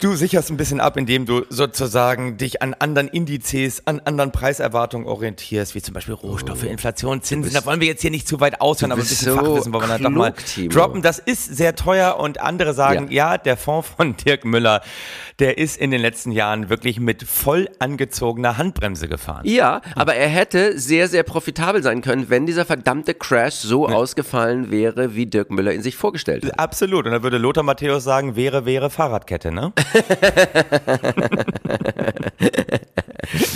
du 0.01 0.15
sicherst 0.15 0.49
ein 0.49 0.57
bisschen 0.57 0.79
ab, 0.79 0.97
indem 0.97 1.25
du 1.25 1.43
sozusagen 1.49 2.37
dich 2.37 2.61
an 2.61 2.73
anderen 2.73 3.07
Indizes, 3.07 3.85
an 3.87 4.01
anderen 4.01 4.31
Preiserwartungen 4.31 5.07
orientierst, 5.07 5.75
wie 5.75 5.81
zum 5.81 5.93
Beispiel 5.93 6.13
Rohstoffe, 6.13 6.63
Inflation, 6.63 7.21
Zinsen. 7.21 7.53
Da 7.53 7.65
wollen 7.65 7.79
wir 7.79 7.87
jetzt 7.87 8.01
hier 8.01 8.11
nicht 8.11 8.27
zu 8.27 8.39
weit 8.39 8.61
ausführen, 8.61 8.91
aber 8.91 9.01
ein 9.01 9.07
bisschen 9.07 9.33
so 9.33 9.37
Fachwissen 9.37 9.73
wollen 9.73 9.83
wir 9.83 9.97
dann 9.97 10.03
doch 10.03 10.09
mal 10.09 10.31
Timo. 10.31 10.69
droppen. 10.69 11.01
Das 11.01 11.19
ist 11.19 11.55
sehr 11.55 11.75
teuer 11.75 12.17
und 12.17 12.41
andere 12.41 12.73
sagen, 12.73 13.11
ja. 13.11 13.37
der 13.37 13.57
Fonds 13.57 13.89
von 13.95 14.17
Dirk 14.17 14.45
Müller, 14.45 14.81
der 15.39 15.57
ist 15.57 15.77
in 15.77 15.91
den 15.91 16.01
letzten 16.01 16.31
Jahren 16.31 16.69
wirklich 16.69 16.99
mit 16.99 17.23
voll 17.23 17.69
angezogener 17.79 18.57
Handbremse 18.57 19.07
gefahren. 19.07 19.41
Ja, 19.45 19.81
aber 19.95 20.15
er 20.15 20.27
hätte 20.27 20.79
sehr, 20.79 21.07
sehr 21.07 21.23
profitabel 21.23 21.83
sein 21.83 22.01
können, 22.01 22.29
wenn 22.29 22.45
dieser 22.45 22.65
verdammte 22.75 23.13
Crash 23.13 23.55
so 23.55 23.88
ausgefallen 23.88 24.70
wäre, 24.70 25.15
wie 25.15 25.25
Dirk 25.27 25.50
Müller 25.50 25.74
ihn 25.74 25.82
sich 25.82 25.96
vorgestellt 25.96 26.44
hat. 26.44 26.60
Absolut. 26.60 27.05
Und 27.05 27.13
da 27.13 27.24
würde 27.24 27.38
Lothar 27.38 27.63
Matthäus 27.63 28.03
sagen, 28.03 28.36
wäre, 28.36 28.65
wäre 28.65 28.89
Fahrradkette, 28.89 29.53
ne? 29.53 29.72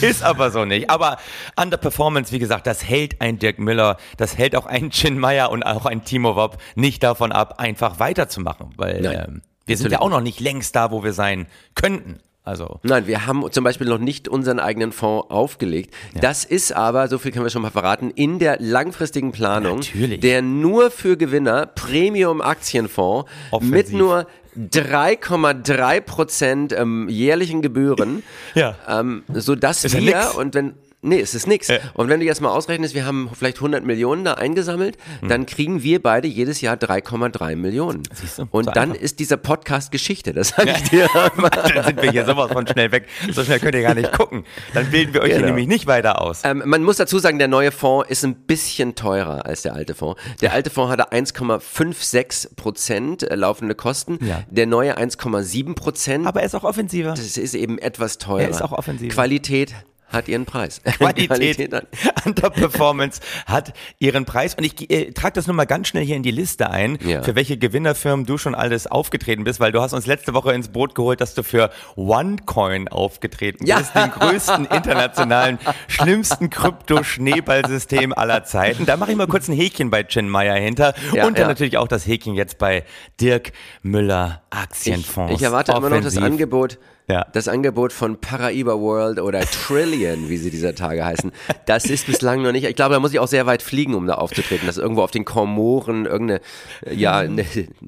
Ist 0.01 0.23
aber 0.23 0.51
so 0.51 0.63
nicht. 0.63 0.89
Aber 0.89 1.17
Underperformance, 1.61 2.31
wie 2.31 2.39
gesagt, 2.39 2.65
das 2.65 2.87
hält 2.87 3.19
ein 3.19 3.39
Dirk 3.39 3.59
Müller, 3.59 3.97
das 4.15 4.37
hält 4.37 4.55
auch 4.55 4.65
ein 4.65 4.89
Chin 4.89 5.19
Meyer 5.19 5.51
und 5.51 5.63
auch 5.63 5.85
ein 5.85 6.05
Timo 6.05 6.37
Wob 6.37 6.57
nicht 6.75 7.03
davon 7.03 7.33
ab, 7.33 7.59
einfach 7.59 7.99
weiterzumachen. 7.99 8.69
Weil 8.77 9.05
ähm, 9.05 9.41
wir 9.65 9.75
sind 9.75 9.91
ja 9.91 9.99
auch 9.99 10.09
noch 10.09 10.21
nicht 10.21 10.39
längst 10.39 10.77
da, 10.77 10.91
wo 10.91 11.03
wir 11.03 11.11
sein 11.11 11.47
könnten. 11.75 12.21
Also. 12.49 12.79
Nein, 12.83 13.05
wir 13.05 13.27
haben 13.27 13.51
zum 13.51 13.63
Beispiel 13.63 13.85
noch 13.87 13.99
nicht 13.99 14.27
unseren 14.27 14.59
eigenen 14.59 14.91
Fonds 14.91 15.29
aufgelegt. 15.29 15.93
Das 16.19 16.45
ist 16.45 16.71
aber, 16.75 17.07
so 17.07 17.19
viel 17.19 17.31
können 17.31 17.45
wir 17.45 17.51
schon 17.51 17.61
mal 17.61 17.69
verraten, 17.69 18.09
in 18.09 18.39
der 18.39 18.57
langfristigen 18.59 19.31
Planung 19.31 19.77
Natürlich. 19.77 20.19
der 20.21 20.41
nur 20.41 20.89
für 20.89 21.15
Gewinner 21.15 21.67
Premium 21.67 22.41
Aktienfonds 22.41 23.29
Offensiv. 23.51 23.71
mit 23.75 23.93
nur 23.93 24.25
3,3 24.57 26.01
Prozent 26.01 26.73
ähm, 26.73 27.07
jährlichen 27.09 27.61
Gebühren, 27.61 28.23
Ja. 28.55 28.75
ähm, 28.87 29.23
sodass 29.33 29.85
Ist 29.85 29.93
ja 29.93 30.01
wir 30.01 30.15
nix. 30.17 30.35
und 30.35 30.53
wenn 30.55 30.73
Nee, 31.01 31.21
es 31.21 31.33
ist 31.33 31.47
nix. 31.47 31.69
Äh. 31.69 31.79
Und 31.93 32.09
wenn 32.09 32.19
du 32.19 32.25
jetzt 32.25 32.41
mal 32.41 32.49
ausrechnest, 32.49 32.93
wir 32.93 33.05
haben 33.05 33.29
vielleicht 33.33 33.57
100 33.57 33.85
Millionen 33.85 34.25
da 34.25 34.33
eingesammelt, 34.33 34.97
Hm. 35.21 35.29
dann 35.29 35.45
kriegen 35.45 35.81
wir 35.81 36.01
beide 36.01 36.27
jedes 36.27 36.59
Jahr 36.59 36.75
3,3 36.75 37.55
Millionen. 37.55 38.03
Siehst 38.13 38.39
du, 38.39 38.47
Und 38.51 38.65
so 38.65 38.71
dann 38.71 38.89
einfach. 38.91 39.01
ist 39.03 39.19
dieser 39.19 39.37
Podcast 39.37 39.91
Geschichte, 39.93 40.33
das 40.33 40.49
sage 40.49 40.71
ich 40.71 40.89
dir. 40.89 41.07
Dann 41.13 41.83
sind 41.85 42.01
wir 42.01 42.11
hier 42.11 42.25
sowas 42.25 42.51
von 42.51 42.67
schnell 42.67 42.91
weg. 42.91 43.07
So 43.31 43.43
schnell 43.45 43.59
könnt 43.59 43.75
ihr 43.75 43.81
gar 43.81 43.95
nicht 43.95 44.11
gucken. 44.11 44.43
Dann 44.73 44.91
bilden 44.91 45.13
wir 45.13 45.21
euch 45.21 45.27
hier 45.27 45.35
Genau. 45.37 45.47
nämlich 45.47 45.67
nicht 45.67 45.87
weiter 45.87 46.21
aus. 46.21 46.41
Ähm, 46.43 46.63
man 46.65 46.83
muss 46.83 46.97
dazu 46.97 47.17
sagen, 47.19 47.39
der 47.39 47.47
neue 47.47 47.71
Fonds 47.71 48.09
ist 48.09 48.25
ein 48.25 48.35
bisschen 48.35 48.95
teurer 48.95 49.45
als 49.45 49.61
der 49.61 49.75
alte 49.75 49.95
Fonds. 49.95 50.21
Der 50.41 50.51
alte 50.51 50.69
Fonds 50.69 50.91
hatte 50.91 51.11
1,56 51.13 52.55
Prozent 52.55 53.23
äh, 53.23 53.35
laufende 53.35 53.75
Kosten, 53.75 54.19
Ja. 54.21 54.43
der 54.49 54.65
neue 54.67 54.97
1,7 54.97 55.75
Prozent. 55.75 56.27
Aber 56.27 56.41
er 56.41 56.45
ist 56.45 56.55
auch 56.55 56.63
offensiver. 56.63 57.11
Das 57.11 57.37
ist 57.37 57.53
eben 57.55 57.77
etwas 57.79 58.17
teurer. 58.17 58.41
Er 58.41 58.49
ist 58.49 58.61
auch 58.61 58.71
offensiver. 58.73 59.13
Qualität 59.13 59.73
hat 60.09 60.27
ihren 60.27 60.45
Preis. 60.45 60.81
Qualität, 60.97 61.73
hat, 61.73 61.87
Underperformance 62.25 63.21
hat 63.45 63.73
ihren 63.99 64.25
Preis. 64.25 64.55
Und 64.55 64.63
ich 64.63 64.89
äh, 64.91 65.11
trage 65.11 65.33
das 65.33 65.47
nur 65.47 65.55
mal 65.55 65.65
ganz 65.65 65.87
schnell 65.87 66.03
hier 66.03 66.15
in 66.15 66.23
die 66.23 66.31
Liste 66.31 66.69
ein, 66.69 66.97
Ja. 67.05 67.23
für 67.23 67.35
welche 67.35 67.57
Gewinnerfirmen 67.57 68.25
du 68.25 68.37
schon 68.37 68.55
alles 68.55 68.87
aufgetreten 68.87 69.43
bist, 69.43 69.59
weil 69.59 69.71
du 69.71 69.81
hast 69.81 69.93
uns 69.93 70.05
letzte 70.05 70.33
Woche 70.33 70.53
ins 70.53 70.69
Boot 70.69 70.95
geholt, 70.95 71.21
dass 71.21 71.33
du 71.33 71.43
für 71.43 71.69
OneCoin 71.95 72.87
aufgetreten 72.87 73.65
Ja. 73.65 73.77
bist, 73.77 73.95
den 73.95 74.11
größten 74.11 74.65
internationalen, 74.65 75.59
schlimmsten 75.87 76.49
Krypto-Schneeballsystem 76.49 78.13
aller 78.13 78.43
Zeiten. 78.43 78.85
Da 78.85 78.97
mache 78.97 79.11
ich 79.11 79.17
mal 79.17 79.27
kurz 79.27 79.47
ein 79.47 79.55
Häkchen 79.55 79.89
bei 79.89 80.03
Chin 80.03 80.29
Meyer 80.29 80.55
hinter 80.55 80.93
Ja, 81.13 81.27
und 81.27 81.37
dann 81.37 81.47
natürlich 81.47 81.77
auch 81.77 81.87
das 81.87 82.05
Häkchen 82.07 82.33
jetzt 82.35 82.57
bei 82.57 82.83
Dirk 83.21 83.51
Müller 83.81 84.41
Aktienfonds. 84.49 85.33
ich 85.35 85.41
erwarte 85.41 85.71
immer 85.71 85.81
noch 85.89 85.97
das 85.97 86.13
Offensiv. 86.17 86.23
Angebot, 86.23 86.77
Ja. 87.07 87.25
das 87.33 87.47
Angebot 87.47 87.93
von 87.93 88.19
Paraiba 88.19 88.73
World 88.79 89.19
oder 89.19 89.41
Trillion, 89.41 90.27
wie 90.29 90.37
sie 90.37 90.49
dieser 90.49 90.73
Tage 90.75 91.05
heißen. 91.05 91.31
Das 91.65 91.85
ist 91.85 92.07
bislang 92.07 92.41
noch 92.41 92.51
nicht. 92.51 92.63
Ich 92.65 92.75
glaube, 92.75 92.93
da 92.95 92.99
muss 92.99 93.13
ich 93.13 93.19
auch 93.19 93.27
sehr 93.27 93.45
weit 93.45 93.61
fliegen, 93.61 93.93
um 93.95 94.07
da 94.07 94.15
aufzutreten. 94.15 94.65
Das 94.67 94.77
ist 94.77 94.81
irgendwo 94.81 95.03
auf 95.03 95.11
den 95.11 95.25
Komoren, 95.25 96.05
irgendeine, 96.05 96.41
ja, 96.89 97.17
eine 97.17 97.45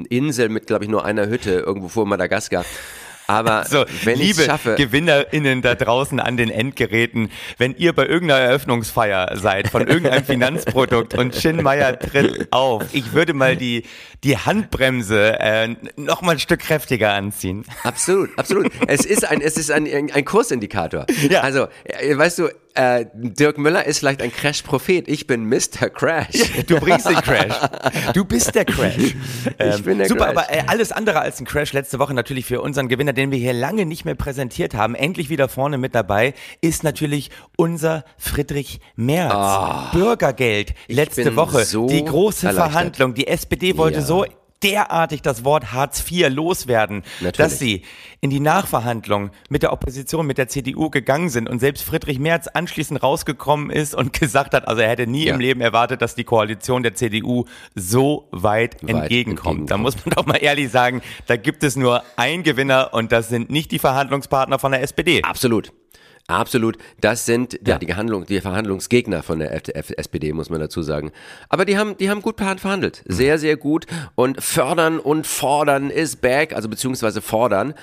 Insel 0.09 0.49
mit, 0.49 0.67
glaube 0.67 0.83
ich, 0.83 0.89
nur 0.89 1.03
einer 1.05 1.27
Hütte 1.27 1.51
irgendwo 1.51 1.87
vor 1.87 2.05
Madagaskar. 2.05 2.63
Aber 3.31 3.65
So, 3.69 3.85
wenn 4.03 4.19
liebe 4.19 4.43
schaffe, 4.43 4.75
GewinnerInnen 4.75 5.61
da 5.61 5.75
draußen 5.75 6.19
an 6.19 6.35
den 6.35 6.49
Endgeräten, 6.49 7.31
wenn 7.57 7.75
ihr 7.77 7.93
bei 7.93 8.05
irgendeiner 8.05 8.41
Eröffnungsfeier 8.41 9.37
seid 9.37 9.69
von 9.69 9.87
irgendeinem 9.87 10.25
Finanzprodukt 10.31 11.13
und 11.13 11.33
Chin 11.33 11.63
Meyer 11.63 11.97
tritt 11.97 12.47
auf, 12.51 12.83
ich 12.91 13.13
würde 13.13 13.33
mal 13.33 13.55
die, 13.55 13.83
die 14.23 14.37
Handbremse 14.37 15.39
äh, 15.39 15.69
noch 15.95 16.21
mal 16.21 16.33
ein 16.33 16.39
Stück 16.39 16.59
kräftiger 16.59 17.13
anziehen. 17.13 17.65
Absolut, 17.83 18.37
absolut. 18.37 18.71
es 18.87 19.05
ist 19.05 19.25
ein, 19.25 19.41
es 19.41 19.57
ist 19.57 19.71
ein, 19.71 19.87
ein 19.87 20.25
Kursindikator. 20.25 21.05
Ja. 21.29 21.41
Also, 21.41 21.67
äh, 21.85 22.17
weißt 22.17 22.39
du, 22.39 22.49
äh, 22.75 23.05
Dirk 23.13 23.57
Müller 23.57 23.85
ist 23.85 23.99
vielleicht 23.99 24.21
ein 24.21 24.31
Crash-Prophet. 24.31 25.07
Ich 25.07 25.27
bin 25.27 25.45
Mr. 25.45 25.89
Crash. 25.89 26.27
Du 26.67 26.79
bringst 26.79 27.07
den 27.09 27.15
Crash. 27.15 27.53
Du 28.13 28.23
bist 28.25 28.53
der 28.55 28.65
Crash. 28.65 29.15
Ähm, 29.59 29.83
bin 29.83 29.97
der 29.97 30.07
super, 30.07 30.25
Crash. 30.33 30.37
aber 30.37 30.53
äh, 30.53 30.63
alles 30.67 30.91
andere 30.91 31.19
als 31.21 31.39
ein 31.39 31.45
Crash 31.45 31.73
letzte 31.73 31.99
Woche 31.99 32.13
natürlich 32.13 32.45
für 32.45 32.61
unseren 32.61 32.87
Gewinner, 32.87 33.13
den 33.13 33.31
wir 33.31 33.37
hier 33.39 33.53
lange 33.53 33.85
nicht 33.85 34.05
mehr 34.05 34.15
präsentiert 34.15 34.73
haben, 34.75 34.95
endlich 34.95 35.29
wieder 35.29 35.49
vorne 35.49 35.77
mit 35.77 35.95
dabei, 35.95 36.33
ist 36.61 36.83
natürlich 36.83 37.29
unser 37.57 38.05
Friedrich 38.17 38.79
Merz. 38.95 39.91
Bürgergeld 39.91 40.73
letzte 40.87 41.35
Woche. 41.35 41.65
so 41.65 41.87
die 41.87 42.03
große. 42.05 42.51
Verhandlung. 42.53 43.13
Die 43.13 43.27
SPD 43.27 43.77
wollte 43.77 43.99
Ja. 43.99 44.05
so 44.05 44.25
derartig 44.63 45.21
das 45.21 45.43
Wort 45.43 45.71
Hartz 45.71 46.03
IV 46.09 46.29
loswerden, 46.29 47.03
Natürlich. 47.19 47.37
dass 47.37 47.59
sie 47.59 47.83
in 48.19 48.29
die 48.29 48.39
Nachverhandlung 48.39 49.31
mit 49.49 49.63
der 49.63 49.73
Opposition, 49.73 50.27
mit 50.27 50.37
der 50.37 50.47
CDU 50.47 50.89
gegangen 50.89 51.29
sind 51.29 51.49
und 51.49 51.59
selbst 51.59 51.83
Friedrich 51.83 52.19
Merz 52.19 52.47
anschließend 52.47 53.01
rausgekommen 53.01 53.69
ist 53.71 53.95
und 53.95 54.13
gesagt 54.19 54.53
hat, 54.53 54.67
also 54.67 54.81
er 54.81 54.89
hätte 54.89 55.07
nie 55.07 55.25
Ja. 55.25 55.33
im 55.33 55.39
Leben 55.39 55.61
erwartet, 55.61 56.01
dass 56.01 56.15
die 56.15 56.23
Koalition 56.23 56.83
der 56.83 56.93
CDU 56.93 57.45
so 57.75 58.27
weit, 58.31 58.81
entgegenkommt. 58.87 59.69
Da 59.71 59.77
muss 59.77 59.95
man 60.05 60.09
doch 60.15 60.25
mal 60.25 60.35
ehrlich 60.37 60.69
sagen, 60.69 61.01
da 61.27 61.35
gibt 61.37 61.63
es 61.63 61.75
nur 61.75 62.03
einen 62.15 62.43
Gewinner 62.43 62.93
und 62.93 63.11
das 63.11 63.29
sind 63.29 63.49
nicht 63.49 63.71
die 63.71 63.79
Verhandlungspartner 63.79 64.59
von 64.59 64.71
der 64.71 64.81
SPD. 64.81 65.21
Absolut. 65.23 65.71
Absolut. 66.27 66.77
Das 67.01 67.25
sind 67.25 67.53
ja, 67.53 67.59
Ja. 67.73 67.77
die, 67.79 67.85
Gehandlung, 67.85 68.25
die 68.25 68.39
Verhandlungsgegner 68.39 69.21
von 69.23 69.39
der 69.39 69.53
F 69.53 69.63
F 69.73 69.91
SPD, 69.97 70.31
muss 70.33 70.49
man 70.49 70.59
dazu 70.59 70.81
sagen. 70.81 71.11
Aber 71.49 71.65
die 71.65 71.77
haben, 71.77 71.97
die 71.97 72.09
haben 72.09 72.21
gut 72.21 72.37
verhandelt. 72.37 73.03
Sehr, 73.05 73.37
sehr 73.37 73.57
gut. 73.57 73.85
Und 74.15 74.41
fördern 74.41 74.99
und 74.99 75.27
fordern 75.27 75.89
ist 75.89 76.21
back, 76.21 76.53
also 76.53 76.69
beziehungsweise 76.69 77.21
fordern. 77.21 77.73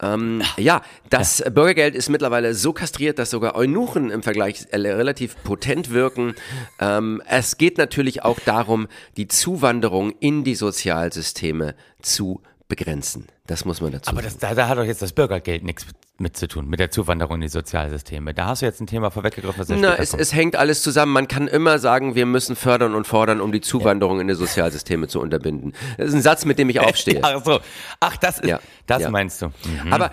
Ähm, 0.00 0.42
ja, 0.58 0.82
das 1.10 1.42
Bürgergeld 1.52 1.94
ist 1.94 2.10
mittlerweile 2.10 2.54
so 2.54 2.72
kastriert, 2.72 3.18
dass 3.18 3.30
sogar 3.30 3.56
Eunuchen 3.56 4.10
im 4.10 4.22
Vergleich 4.22 4.66
äh, 4.70 4.76
relativ 4.76 5.42
potent 5.42 5.90
wirken. 5.90 6.34
Ähm, 6.78 7.22
es 7.26 7.56
geht 7.56 7.78
natürlich 7.78 8.22
auch 8.22 8.38
darum, 8.40 8.88
die 9.16 9.26
Zuwanderung 9.26 10.12
in 10.20 10.44
die 10.44 10.54
Sozialsysteme 10.54 11.74
zu 12.02 12.40
begrenzen. 12.68 13.28
Das 13.46 13.64
muss 13.64 13.80
man 13.80 13.92
dazu 13.92 14.10
Aber 14.10 14.22
das, 14.22 14.38
da, 14.38 14.54
da 14.54 14.68
hat 14.68 14.76
doch 14.78 14.84
jetzt 14.84 15.00
das 15.02 15.12
Bürgergeld 15.12 15.62
nichts 15.62 15.86
mit 16.18 16.36
zu 16.36 16.48
tun, 16.48 16.66
mit 16.68 16.80
der 16.80 16.90
Zuwanderung 16.90 17.36
in 17.36 17.40
die 17.42 17.48
Sozialsysteme. 17.48 18.34
Da 18.34 18.46
hast 18.46 18.62
du 18.62 18.66
jetzt 18.66 18.80
ein 18.80 18.86
Thema 18.86 19.10
vorweggegriffen, 19.10 19.60
was 19.60 19.68
ja 19.68 19.76
Na, 19.78 19.94
es, 19.96 20.14
es 20.14 20.34
hängt 20.34 20.56
alles 20.56 20.82
zusammen. 20.82 21.12
Man 21.12 21.28
kann 21.28 21.46
immer 21.46 21.78
sagen, 21.78 22.14
wir 22.14 22.26
müssen 22.26 22.56
fördern 22.56 22.94
und 22.94 23.06
fordern, 23.06 23.40
um 23.40 23.52
die 23.52 23.60
Zuwanderung 23.60 24.20
in 24.20 24.26
die 24.28 24.34
Sozialsysteme 24.34 25.06
zu 25.08 25.20
unterbinden. 25.20 25.74
Das 25.96 26.08
ist 26.08 26.14
ein 26.14 26.22
Satz, 26.22 26.44
mit 26.44 26.58
dem 26.58 26.68
ich 26.70 26.80
aufstehe. 26.80 27.20
Ach 27.22 27.44
so. 27.44 27.60
Ach, 28.00 28.16
das 28.16 28.38
ist, 28.40 28.48
Ja, 28.48 28.58
das 28.86 29.02
ja. 29.02 29.10
meinst 29.10 29.42
du. 29.42 29.46
Mhm. 29.46 29.92
Aber 29.92 30.10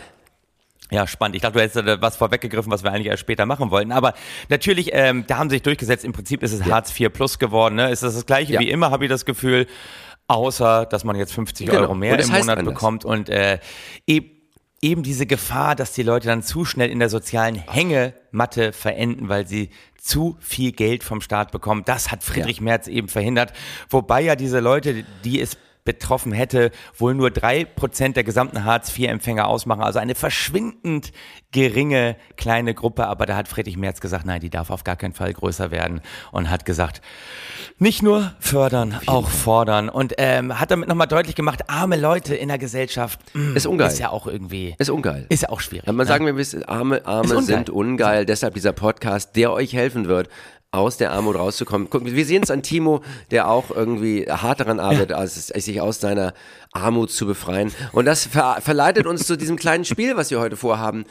Ja, 0.92 1.08
spannend. 1.08 1.36
Ich 1.36 1.42
dachte, 1.42 1.56
du 1.58 1.62
hättest 1.64 1.88
da 1.88 2.02
was 2.02 2.18
vorweggegriffen, 2.18 2.72
was 2.72 2.84
wir 2.84 2.92
eigentlich 2.92 3.08
erst 3.08 3.22
später 3.22 3.48
machen 3.48 3.72
wollten. 3.72 3.92
Aber 3.92 4.14
natürlich, 4.50 4.90
ähm, 4.94 5.24
da 5.26 5.38
haben 5.38 5.50
sie 5.50 5.56
sich 5.56 5.64
durchgesetzt. 5.64 6.06
Im 6.06 6.12
Prinzip 6.14 6.44
ist 6.44 6.52
es 6.54 6.64
Hartz 6.66 7.00
IV 7.00 7.12
Plus 7.12 7.40
geworden. 7.40 7.76
Ne? 7.76 7.90
Ist 7.90 8.04
das 8.04 8.14
das 8.14 8.28
gleiche 8.28 8.54
Ja. 8.54 8.60
wie 8.60 8.70
immer, 8.70 8.92
habe 8.92 9.06
ich 9.06 9.10
das 9.10 9.26
Gefühl. 9.26 9.66
Außer, 10.28 10.86
dass 10.86 11.04
man 11.04 11.16
jetzt 11.16 11.34
50 11.34 11.68
Genau. 11.68 11.82
Euro 11.82 11.96
mehr 11.96 12.18
im 12.20 12.28
Monat 12.30 12.58
anders. 12.60 12.74
bekommt. 12.74 13.06
Und 13.06 13.30
äh, 13.30 13.60
eben 14.08 14.30
eben 14.82 15.02
diese 15.02 15.26
Gefahr, 15.26 15.76
dass 15.76 15.94
die 15.94 16.04
Leute 16.04 16.28
dann 16.28 16.44
zu 16.44 16.66
schnell 16.66 16.90
in 16.90 17.00
der 17.00 17.08
sozialen 17.10 17.56
Hängematte 17.56 18.74
verenden, 18.74 19.30
weil 19.30 19.48
sie 19.48 19.70
zu 19.98 20.36
viel 20.42 20.74
Geld 20.74 21.06
vom 21.06 21.22
Staat 21.22 21.54
bekommen. 21.54 21.84
Das 21.86 22.12
hat 22.12 22.22
Friedrich 22.22 22.60
Merz 22.60 22.88
eben 22.90 23.08
verhindert. 23.08 23.54
Wobei 23.90 24.20
ja 24.22 24.36
diese 24.36 24.60
Leute, 24.60 25.06
die 25.24 25.40
es 25.40 25.58
betroffen 25.86 26.32
hätte, 26.32 26.72
wohl 26.98 27.14
nur 27.14 27.30
drei 27.32 27.66
Prozent 27.66 28.16
der 28.16 28.24
gesamten 28.24 28.64
Hartz-IV-Empfänger 28.64 29.48
ausmachen. 29.48 29.84
Also 29.84 30.00
eine 30.00 30.16
verschwindend 30.16 31.12
geringe 31.52 32.16
kleine 32.38 32.74
Gruppe. 32.74 33.08
Aber 33.08 33.26
da 33.26 33.36
hat 33.36 33.48
Friedrich 33.48 33.78
Merz 33.78 34.02
gesagt, 34.02 34.26
nein, 34.26 34.40
die 34.42 34.50
darf 34.50 34.70
auf 34.70 34.84
gar 34.84 34.96
keinen 34.96 35.14
Fall 35.14 35.34
größer 35.34 35.72
werden. 35.72 36.02
Und 36.32 36.50
hat 36.50 36.66
gesagt, 36.66 37.02
nicht 37.80 38.02
nur 38.02 38.34
fördern, 38.40 39.00
auch 39.08 39.28
fordern. 39.30 39.90
Und 39.90 40.14
ähm, 40.18 40.60
hat 40.60 40.72
damit 40.72 40.90
nochmal 40.90 41.08
deutlich 41.08 41.36
gemacht, 41.36 41.70
arme 41.70 41.96
Leute 41.98 42.36
in 42.36 42.48
der 42.48 42.58
Gesellschaft 42.58 43.20
mm, 43.34 43.56
Ist 43.56 43.66
ungeil. 43.68 43.88
ist 43.88 44.00
ja 44.00 44.10
auch 44.10 44.26
irgendwie, 44.28 44.76
ist 44.80 44.90
ungeil. 44.90 45.26
ist 45.30 45.44
ja 45.44 45.50
auch 45.50 45.62
schwierig. 45.62 45.86
Man 45.88 45.98
ne? 45.98 46.06
sagen 46.06 46.26
wir, 46.26 46.34
bis- 46.34 46.56
arme, 46.64 47.06
arme 47.06 47.42
sind 47.44 47.70
ungeil. 47.70 48.26
Deshalb 48.26 48.54
dieser 48.54 48.74
Podcast, 48.74 49.36
der 49.36 49.52
euch 49.52 49.74
helfen 49.74 50.08
wird, 50.08 50.30
aus 50.74 50.98
der 50.98 51.12
Armut 51.12 51.36
rauszukommen. 51.36 51.88
Guck, 51.90 52.06
wir 52.06 52.26
sehen 52.26 52.44
es 52.44 52.50
an 52.50 52.64
Timo, 52.64 53.02
der 53.30 53.48
auch 53.48 53.70
irgendwie 53.70 54.26
hart 54.28 54.60
daran 54.60 54.80
arbeitet, 54.80 55.12
ja. 55.12 55.18
als, 55.18 55.48
sich 55.48 55.80
aus 55.80 56.00
seiner 56.00 56.34
Armut 56.72 57.12
zu 57.12 57.28
befreien. 57.28 57.72
Und 57.92 58.06
das 58.06 58.26
ver 58.26 58.58
verleitet 58.60 59.06
uns 59.06 59.28
zu 59.28 59.38
diesem 59.38 59.56
kleinen 59.56 59.86
Spiel, 59.86 60.18
was 60.18 60.32
wir 60.32 60.40
heute 60.40 60.58
vorhaben. 60.58 61.06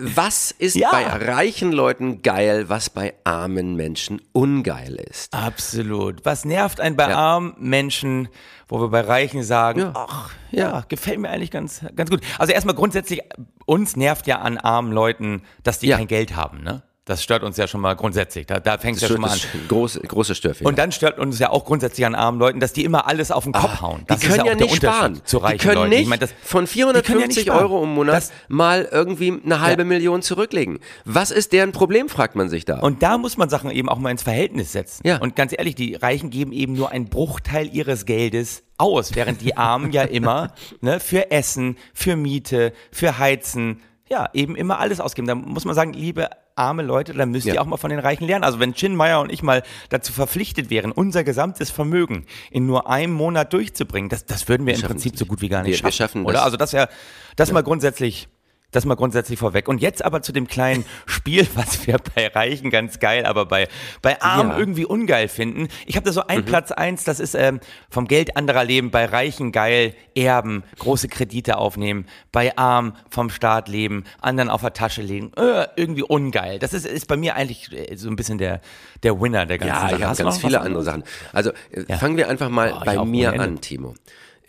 Was 0.00 0.50
ist 0.50 0.76
ja. 0.76 0.90
bei 0.90 1.04
reichen 1.04 1.72
Leuten 1.72 2.22
geil, 2.22 2.70
was 2.70 2.88
bei 2.88 3.12
armen 3.24 3.76
Menschen 3.76 4.22
ungeil 4.32 4.94
ist? 4.94 5.34
Absolut. 5.34 6.24
Was 6.24 6.46
nervt 6.46 6.80
einen 6.80 6.96
bei 6.96 7.10
ja. 7.10 7.16
armen 7.16 7.54
Menschen, 7.58 8.28
wo 8.68 8.80
wir 8.80 8.88
bei 8.88 9.02
Reichen 9.02 9.42
sagen, 9.42 9.90
ach, 9.92 10.30
ja, 10.50 10.84
gefällt 10.88 11.18
mir 11.18 11.28
eigentlich 11.28 11.50
ganz, 11.50 11.82
ganz 11.94 12.08
gut. 12.08 12.20
Also 12.38 12.54
erstmal 12.54 12.74
grundsätzlich, 12.74 13.20
uns 13.66 13.96
nervt 13.96 14.26
ja 14.26 14.38
an 14.38 14.56
armen 14.56 14.90
Leuten, 14.90 15.42
dass 15.62 15.80
die 15.80 15.90
kein 15.90 16.06
Geld 16.06 16.34
haben, 16.34 16.62
ne? 16.62 16.82
Das 17.04 17.20
stört 17.20 17.42
uns 17.42 17.56
ja 17.56 17.66
schon 17.66 17.80
mal 17.80 17.96
grundsätzlich. 17.96 18.46
Da, 18.46 18.60
da 18.60 18.78
fängt 18.78 18.96
es 18.96 19.02
ja 19.02 19.08
schon 19.08 19.20
mal 19.20 19.30
an. 19.30 19.38
Groß, 19.66 19.98
große 20.06 20.36
Störfehler. 20.36 20.68
Und 20.68 20.78
dann 20.78 20.92
stört 20.92 21.18
uns 21.18 21.36
ja 21.40 21.50
auch 21.50 21.64
grundsätzlich 21.64 22.06
an 22.06 22.14
armen 22.14 22.38
Leuten, 22.38 22.60
dass 22.60 22.72
die 22.72 22.84
immer 22.84 23.08
alles 23.08 23.32
auf 23.32 23.42
den 23.42 23.52
Kopf 23.52 23.78
ah, 23.78 23.80
hauen. 23.80 24.04
Das 24.06 24.20
die 24.20 24.28
können 24.28 24.46
ja, 24.46 24.52
ja 24.52 24.54
nicht 24.54 24.76
sparen. 24.76 25.20
Zu 25.24 25.38
reichen 25.38 25.58
die 25.58 25.64
können 25.64 25.74
Leuten. 25.78 25.90
nicht 25.90 26.02
ich 26.02 26.06
mein, 26.06 26.20
das, 26.20 26.32
von 26.44 26.68
450 26.68 27.46
ja 27.46 27.58
Euro 27.58 27.82
im 27.82 27.94
Monat 27.94 28.14
das, 28.14 28.32
mal 28.46 28.88
irgendwie 28.88 29.36
eine 29.44 29.60
halbe 29.60 29.82
ja. 29.82 29.88
Million 29.88 30.22
zurücklegen. 30.22 30.78
Was 31.04 31.32
ist 31.32 31.52
deren 31.52 31.72
Problem, 31.72 32.08
fragt 32.08 32.36
man 32.36 32.48
sich 32.48 32.66
da. 32.66 32.78
Und 32.78 33.02
da 33.02 33.18
muss 33.18 33.36
man 33.36 33.48
Sachen 33.48 33.72
eben 33.72 33.88
auch 33.88 33.98
mal 33.98 34.10
ins 34.10 34.22
Verhältnis 34.22 34.70
setzen. 34.70 35.04
Ja. 35.04 35.16
Und 35.16 35.34
ganz 35.34 35.52
ehrlich, 35.58 35.74
die 35.74 35.96
Reichen 35.96 36.30
geben 36.30 36.52
eben 36.52 36.74
nur 36.74 36.90
einen 36.90 37.06
Bruchteil 37.06 37.68
ihres 37.74 38.06
Geldes 38.06 38.62
aus, 38.78 39.16
während 39.16 39.40
die 39.40 39.56
Armen 39.56 39.90
ja 39.90 40.02
immer 40.02 40.54
ne, 40.80 41.00
für 41.00 41.32
Essen, 41.32 41.78
für 41.94 42.14
Miete, 42.14 42.72
für 42.92 43.18
Heizen, 43.18 43.80
ja, 44.08 44.28
eben 44.34 44.54
immer 44.54 44.78
alles 44.78 45.00
ausgeben. 45.00 45.26
Da 45.26 45.34
muss 45.34 45.64
man 45.64 45.74
sagen, 45.74 45.94
liebe 45.94 46.28
arme 46.62 46.82
Leute, 46.82 47.12
dann 47.12 47.30
müsst 47.30 47.46
ja. 47.46 47.54
ihr 47.54 47.62
auch 47.62 47.66
mal 47.66 47.76
von 47.76 47.90
den 47.90 47.98
Reichen 47.98 48.24
lernen. 48.24 48.44
Also 48.44 48.60
wenn 48.60 48.74
Chin 48.74 48.94
Meyer 48.96 49.20
und 49.20 49.32
ich 49.32 49.42
mal 49.42 49.62
dazu 49.88 50.12
verpflichtet 50.12 50.70
wären, 50.70 50.92
unser 50.92 51.24
gesamtes 51.24 51.70
Vermögen 51.70 52.24
in 52.50 52.66
nur 52.66 52.88
einem 52.88 53.12
Monat 53.12 53.52
durchzubringen, 53.52 54.08
das, 54.08 54.24
das 54.24 54.48
würden 54.48 54.66
wir, 54.66 54.74
wir 54.74 54.82
im 54.82 54.86
Prinzip 54.88 55.18
so 55.18 55.26
gut 55.26 55.40
wie 55.40 55.48
gar 55.48 55.62
nicht 55.62 55.70
wir, 55.70 55.76
schaffen. 55.76 55.86
Wir 55.86 55.92
schaffen 55.92 56.26
oder? 56.26 56.44
Also 56.44 56.56
das 56.56 56.72
ja, 56.72 56.88
das 57.36 57.48
ja. 57.48 57.54
mal 57.54 57.62
grundsätzlich 57.62 58.28
das 58.72 58.84
mal 58.84 58.96
grundsätzlich 58.96 59.38
vorweg. 59.38 59.68
Und 59.68 59.80
jetzt 59.80 60.04
aber 60.04 60.22
zu 60.22 60.32
dem 60.32 60.48
kleinen 60.48 60.84
Spiel, 61.06 61.46
was 61.54 61.86
wir 61.86 61.98
bei 62.14 62.26
Reichen 62.26 62.70
ganz 62.70 62.98
geil, 62.98 63.24
aber 63.24 63.46
bei, 63.46 63.68
bei 64.00 64.20
Armen 64.20 64.50
ja. 64.50 64.58
irgendwie 64.58 64.84
ungeil 64.84 65.28
finden. 65.28 65.68
Ich 65.86 65.96
habe 65.96 66.04
da 66.04 66.12
so 66.12 66.26
ein 66.26 66.40
mhm. 66.40 66.44
Platz 66.46 66.72
eins, 66.72 67.04
das 67.04 67.20
ist 67.20 67.34
ähm, 67.34 67.60
vom 67.90 68.08
Geld 68.08 68.36
anderer 68.36 68.64
leben, 68.64 68.90
bei 68.90 69.04
Reichen 69.04 69.52
geil, 69.52 69.94
erben, 70.14 70.64
große 70.78 71.08
Kredite 71.08 71.58
aufnehmen, 71.58 72.06
bei 72.32 72.56
Arm 72.56 72.96
vom 73.10 73.30
Staat 73.30 73.68
leben, 73.68 74.04
anderen 74.20 74.50
auf 74.50 74.62
der 74.62 74.72
Tasche 74.72 75.02
legen, 75.02 75.32
äh, 75.36 75.66
irgendwie 75.76 76.02
ungeil. 76.02 76.58
Das 76.58 76.72
ist, 76.72 76.86
ist 76.86 77.06
bei 77.06 77.16
mir 77.16 77.36
eigentlich 77.36 77.70
äh, 77.72 77.96
so 77.96 78.08
ein 78.08 78.16
bisschen 78.16 78.38
der, 78.38 78.60
der 79.02 79.20
Winner 79.20 79.46
der 79.46 79.58
ganzen 79.58 79.74
ja, 79.74 79.80
Sache. 79.80 79.92
Ja, 79.92 79.96
ich 79.98 80.04
habe 80.04 80.22
ganz 80.24 80.38
viele 80.38 80.60
andere 80.60 80.82
Sachen. 80.82 81.04
Also 81.32 81.50
äh, 81.70 81.84
ja. 81.88 81.98
fangen 81.98 82.16
wir 82.16 82.28
einfach 82.28 82.48
mal 82.48 82.72
oh, 82.74 82.84
bei 82.84 83.04
mir 83.04 83.38
an, 83.38 83.60
Timo. 83.60 83.94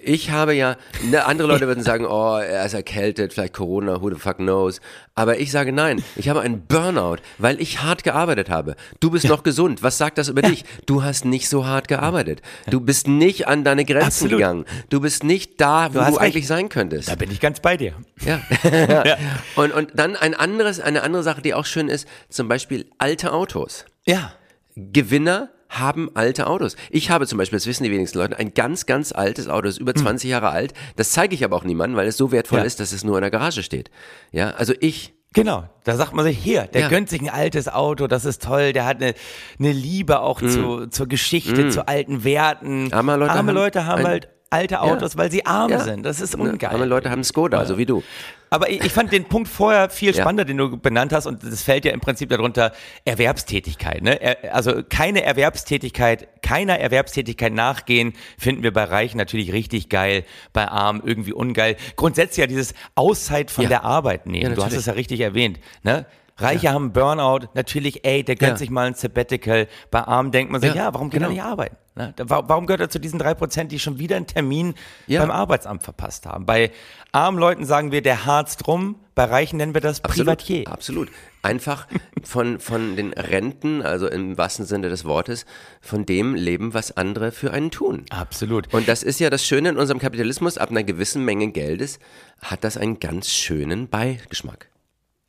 Ich 0.06 0.32
habe 0.32 0.54
ja, 0.54 0.76
ne, 1.04 1.26
andere 1.26 1.48
Leute 1.48 1.68
würden 1.68 1.84
sagen, 1.84 2.06
oh, 2.06 2.38
er 2.38 2.66
ist 2.66 2.74
erkältet, 2.74 3.34
vielleicht 3.34 3.54
Corona, 3.54 4.02
who 4.02 4.10
the 4.10 4.20
fuck 4.20 4.38
knows. 4.38 4.82
Aber 5.16 5.40
ich 5.40 5.52
sage 5.52 5.72
nein, 5.72 6.04
ich 6.16 6.28
habe 6.30 6.42
einen 6.42 6.66
Burnout, 6.66 7.18
weil 7.38 7.62
ich 7.62 7.82
hart 7.82 8.04
gearbeitet 8.04 8.50
habe. 8.50 8.76
Du 9.00 9.12
bist 9.12 9.28
noch 9.28 9.44
gesund. 9.44 9.84
Was 9.84 9.98
sagt 9.98 10.18
das 10.18 10.28
über 10.28 10.42
dich? 10.42 10.66
Du 10.86 11.04
hast 11.04 11.24
nicht 11.24 11.48
so 11.48 11.66
hart 11.66 11.88
gearbeitet. 11.88 12.42
Du 12.70 12.82
bist 12.82 13.08
nicht 13.08 13.48
an 13.48 13.64
deine 13.64 13.86
Grenzen 13.86 14.08
Absolut. 14.08 14.32
gegangen. 14.38 14.66
Du 14.90 15.00
bist 15.00 15.24
nicht 15.24 15.62
da, 15.62 15.94
wo 15.94 16.00
du, 16.00 16.12
du 16.12 16.18
eigentlich 16.18 16.48
sein 16.48 16.70
könntest. 16.70 17.10
Da 17.10 17.16
bin 17.16 17.32
ich 17.32 17.40
ganz 17.40 17.60
bei 17.60 17.78
dir. 17.78 17.94
Ja. 18.26 18.42
ja. 18.64 19.18
Und, 19.56 19.72
und 19.72 19.92
dann 19.94 20.16
ein 20.16 20.34
anderes, 20.34 20.80
eine 20.80 21.04
andere 21.04 21.24
Sache, 21.24 21.42
die 21.42 21.54
auch 21.54 21.66
schön 21.66 21.88
ist, 21.88 22.08
zum 22.30 22.48
Beispiel 22.48 22.88
alte 22.98 23.32
Autos. 23.32 23.86
Ja. 24.06 24.34
Gewinner 24.76 25.50
haben 25.80 26.10
alte 26.14 26.48
Autos. 26.48 26.76
Ich 26.90 27.10
habe 27.10 27.28
zum 27.28 27.38
Beispiel, 27.38 27.58
das 27.58 27.68
wissen 27.68 27.84
die 27.84 27.92
wenigsten 27.92 28.18
Leute, 28.18 28.38
ein 28.38 28.54
ganz, 28.54 28.86
ganz 28.86 29.12
altes 29.12 29.48
Auto, 29.48 29.64
das 29.64 29.76
ist 29.76 29.82
über 29.82 29.94
20 29.94 30.28
hm. 30.28 30.32
Jahre 30.32 30.50
alt. 30.50 30.74
Das 30.96 31.12
zeige 31.12 31.36
ich 31.36 31.44
aber 31.44 31.56
auch 31.56 31.64
niemandem, 31.64 31.98
weil 31.98 32.08
es 32.08 32.18
so 32.18 32.32
wertvoll 32.32 32.60
ja. 32.60 32.66
ist, 32.66 32.80
dass 32.80 32.92
es 32.92 33.04
nur 33.04 33.18
in 33.18 33.22
der 33.22 33.32
Garage 33.32 33.64
steht. 33.64 33.90
Ja, 34.32 34.52
also 34.52 34.74
ich 34.80 35.14
Genau, 35.34 35.64
da 35.84 35.96
sagt 35.96 36.14
man 36.14 36.26
sich, 36.26 36.38
hier, 36.38 36.68
der 36.68 36.82
ja. 36.82 36.90
gönnt 36.90 37.10
sich 37.10 37.20
ein 37.20 37.30
altes 37.30 37.68
Auto, 37.68 38.06
das 38.06 38.24
ist 38.24 38.44
toll, 38.44 38.72
der 38.72 38.86
hat 38.86 39.02
eine, 39.02 39.16
eine 39.58 39.72
Liebe 39.72 40.20
auch 40.20 40.42
mm. 40.42 40.48
zu, 40.48 40.88
zur 40.88 41.08
Geschichte, 41.08 41.66
mm. 41.66 41.72
zu 41.72 41.88
alten 41.88 42.24
Werten. 42.24 42.94
Arme 42.94 43.16
Leute 43.16 43.32
Arme 43.32 43.50
haben, 43.50 43.56
Leute 43.56 43.86
haben 43.88 44.04
halt 44.04 44.30
alte 44.54 44.82
Autos, 44.82 45.14
ja. 45.14 45.20
weil 45.20 45.32
sie 45.32 45.46
arm 45.46 45.72
ja. 45.72 45.80
sind. 45.80 46.04
Das 46.06 46.22
ist 46.22 46.36
ungeil. 46.36 46.70
Arme 46.70 46.86
Leute 46.86 47.10
haben 47.10 47.24
Skoda, 47.24 47.66
so 47.66 47.78
wie 47.78 47.86
du. 47.86 48.04
Aber 48.50 48.70
ich, 48.70 48.86
ich 48.86 48.92
fand 48.92 49.12
den 49.12 49.26
Punkt 49.26 49.50
vorher 49.50 49.90
viel 49.90 50.14
spannender, 50.14 50.44
ja. 50.44 50.48
den 50.48 50.58
du 50.58 50.78
benannt 50.78 51.12
hast, 51.12 51.26
und 51.26 51.44
das 51.44 51.64
fällt 51.64 51.86
ja 51.86 51.92
im 51.92 52.00
Prinzip 52.00 52.30
darunter 52.30 52.72
Erwerbstätigkeit. 53.04 54.04
Ne? 54.04 54.38
Also 54.52 54.84
keine 54.88 55.24
Erwerbstätigkeit, 55.24 56.28
keiner 56.44 56.78
Erwerbstätigkeit 56.78 57.52
nachgehen, 57.52 58.14
finden 58.38 58.62
wir 58.62 58.72
bei 58.72 58.84
Reichen 58.84 59.18
natürlich 59.18 59.52
richtig 59.54 59.90
geil, 59.90 60.24
bei 60.54 60.68
Armen 60.68 61.02
irgendwie 61.04 61.34
ungeil. 61.34 61.78
Grundsätzlich 61.96 62.38
ja 62.38 62.48
dieses 62.48 62.76
Auszeit 62.94 63.50
von 63.50 63.68
der 63.68 63.84
Arbeit 63.84 64.28
nehmen. 64.28 64.54
du 64.54 64.64
hast 64.64 64.74
es 64.74 64.86
ja 64.86 64.94
richtig 64.94 65.22
erwähnt. 65.22 65.60
Ne? 65.82 66.06
Reiche 66.38 66.66
ja. 66.66 66.74
haben 66.74 66.94
Burnout, 66.94 67.48
natürlich, 67.54 68.06
ey, 68.06 68.24
der 68.24 68.36
gönnt 68.36 68.54
ja. 68.54 68.58
sich 68.58 68.70
mal 68.70 68.88
ein 68.88 68.96
Sabbatical. 68.96 69.68
Bei 69.92 70.02
Armen 70.02 70.32
denkt 70.32 70.52
man 70.52 70.62
sich, 70.62 70.74
ja, 70.74 70.86
ja 70.86 70.94
warum 70.94 71.10
genau. 71.10 71.28
kann 71.28 71.32
er 71.32 71.34
nicht 71.36 71.44
arbeiten? 71.44 71.78
Ne? 71.96 72.14
Warum 72.18 72.66
gehört 72.66 72.82
er 72.82 72.90
zu 72.90 73.00
diesen 73.00 73.20
drei 73.20 73.36
Prozent, 73.36 73.72
die 73.72 73.78
schon 73.78 74.00
wieder 74.00 74.16
einen 74.16 74.26
Termin 74.26 74.74
beim 75.08 75.30
Arbeitsamt 75.30 75.84
verpasst 75.84 76.26
haben? 76.26 76.46
Bei 76.48 76.72
armen 77.12 77.38
Leuten 77.38 77.66
sagen 77.66 77.92
wir, 77.92 78.02
der 78.02 78.26
harzt 78.26 78.68
rum, 78.68 78.96
bei 79.14 79.26
Reichen 79.26 79.58
nennen 79.58 79.76
wir 79.76 79.82
das 79.82 80.04
absolut, 80.04 80.26
Privatier. 80.26 80.68
Absolut. 80.68 81.10
Einfach 81.44 81.88
von, 82.24 82.60
von 82.60 82.96
den 82.96 83.14
Renten, 83.14 83.84
also 83.84 84.08
im 84.08 84.36
wahrsten 84.40 84.66
Sinne 84.66 84.90
des 84.90 85.06
Wortes, 85.06 85.46
von 85.82 86.08
dem 86.08 86.34
leben, 86.34 86.74
was 86.74 86.98
andere 86.98 87.32
für 87.32 87.52
einen 87.52 87.70
tun. 87.70 88.06
Absolut. 88.10 88.74
Und 88.74 88.88
das 88.88 89.04
ist 89.04 89.20
ja 89.20 89.30
das 89.30 89.46
Schöne 89.46 89.70
in 89.70 89.78
unserem 89.78 90.00
Kapitalismus, 90.00 90.58
ab 90.58 90.72
einer 90.72 90.84
gewissen 90.84 91.24
Menge 91.26 91.52
Geldes 91.52 92.00
hat 92.42 92.64
das 92.64 92.76
einen 92.76 93.00
ganz 93.00 93.30
schönen 93.30 93.88
Beigeschmack. 93.88 94.70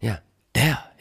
Ja. 0.00 0.20